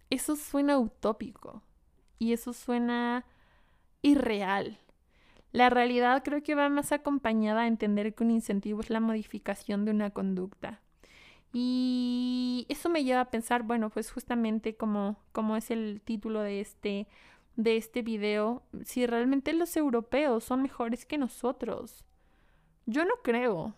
eso 0.09 0.35
suena 0.35 0.77
utópico 0.77 1.63
y 2.19 2.33
eso 2.33 2.53
suena 2.53 3.25
irreal. 4.01 4.79
La 5.51 5.69
realidad 5.69 6.23
creo 6.23 6.43
que 6.43 6.55
va 6.55 6.69
más 6.69 6.91
acompañada 6.91 7.61
a 7.61 7.67
entender 7.67 8.13
que 8.13 8.23
un 8.23 8.31
incentivo 8.31 8.81
es 8.81 8.89
la 8.89 8.99
modificación 8.99 9.85
de 9.85 9.91
una 9.91 10.11
conducta. 10.11 10.82
Y 11.53 12.65
eso 12.67 12.89
me 12.89 13.03
lleva 13.03 13.21
a 13.21 13.29
pensar, 13.29 13.61
bueno, 13.61 13.91
pues 13.91 14.11
justamente 14.11 14.75
como, 14.75 15.17
como 15.31 15.55
es 15.55 15.69
el 15.69 16.01
título 16.03 16.41
de 16.41 16.59
este, 16.59 17.07
de 17.55 17.77
este 17.77 18.01
video, 18.01 18.63
si 18.83 19.05
realmente 19.05 19.53
los 19.53 19.77
europeos 19.77 20.43
son 20.43 20.63
mejores 20.63 21.05
que 21.05 21.19
nosotros. 21.19 22.03
Yo 22.87 23.05
no 23.05 23.13
creo. 23.23 23.75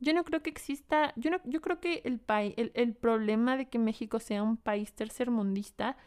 Yo 0.00 0.14
no 0.14 0.24
creo 0.24 0.42
que 0.42 0.48
exista, 0.48 1.12
yo, 1.16 1.30
no, 1.30 1.40
yo 1.44 1.60
creo 1.60 1.78
que 1.78 2.00
el, 2.06 2.22
el, 2.56 2.72
el 2.74 2.94
problema 2.94 3.58
de 3.58 3.68
que 3.68 3.78
México 3.78 4.18
sea 4.18 4.42
un 4.42 4.56
país 4.56 4.94
tercermundista 4.94 5.98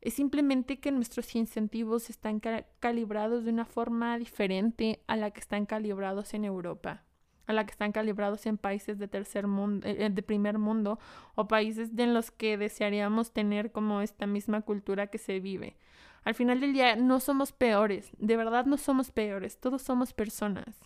es 0.00 0.14
simplemente 0.14 0.78
que 0.78 0.92
nuestros 0.92 1.34
incentivos 1.34 2.10
están 2.10 2.40
calibrados 2.78 3.44
de 3.44 3.50
una 3.50 3.64
forma 3.64 4.16
diferente 4.18 5.02
a 5.08 5.16
la 5.16 5.32
que 5.32 5.40
están 5.40 5.66
calibrados 5.66 6.32
en 6.34 6.44
Europa 6.44 7.07
a 7.48 7.54
la 7.54 7.64
que 7.64 7.72
están 7.72 7.92
calibrados 7.92 8.46
en 8.46 8.58
países 8.58 8.98
de 8.98 9.08
tercer 9.08 9.46
mundo, 9.46 9.88
eh, 9.88 9.96
eh, 9.98 10.10
de 10.10 10.22
primer 10.22 10.58
mundo 10.58 11.00
o 11.34 11.48
países 11.48 11.90
en 11.96 12.12
los 12.12 12.30
que 12.30 12.58
desearíamos 12.58 13.32
tener 13.32 13.72
como 13.72 14.02
esta 14.02 14.26
misma 14.26 14.60
cultura 14.60 15.08
que 15.08 15.16
se 15.18 15.40
vive. 15.40 15.76
Al 16.24 16.34
final 16.34 16.60
del 16.60 16.74
día 16.74 16.94
no 16.94 17.20
somos 17.20 17.52
peores, 17.52 18.10
de 18.18 18.36
verdad 18.36 18.66
no 18.66 18.76
somos 18.76 19.10
peores, 19.10 19.58
todos 19.58 19.80
somos 19.80 20.12
personas. 20.12 20.76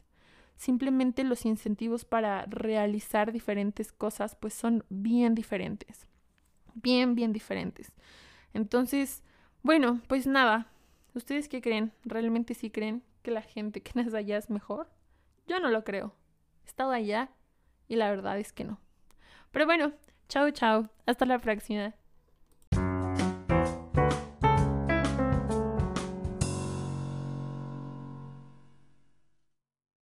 Simplemente 0.56 1.24
los 1.24 1.44
incentivos 1.46 2.04
para 2.04 2.46
realizar 2.46 3.32
diferentes 3.32 3.90
cosas 3.90 4.36
pues 4.36 4.54
son 4.54 4.84
bien 4.88 5.34
diferentes. 5.34 6.06
Bien, 6.74 7.16
bien 7.16 7.32
diferentes. 7.32 7.92
Entonces, 8.54 9.24
bueno, 9.64 10.00
pues 10.06 10.28
nada. 10.28 10.68
¿Ustedes 11.14 11.48
qué 11.48 11.60
creen? 11.60 11.92
¿Realmente 12.04 12.54
sí 12.54 12.70
creen 12.70 13.02
que 13.22 13.32
la 13.32 13.42
gente 13.42 13.82
que 13.82 13.90
nace 14.00 14.16
allá 14.16 14.38
es 14.38 14.48
mejor? 14.48 14.88
Yo 15.48 15.58
no 15.58 15.70
lo 15.70 15.82
creo. 15.82 16.14
Estado 16.72 16.92
allá 16.92 17.28
y 17.86 17.96
la 17.96 18.08
verdad 18.08 18.38
es 18.38 18.50
que 18.54 18.64
no. 18.64 18.80
Pero 19.50 19.66
bueno, 19.66 19.92
chao, 20.30 20.50
chao. 20.52 20.88
Hasta 21.04 21.26
la 21.26 21.38
próxima. 21.38 21.92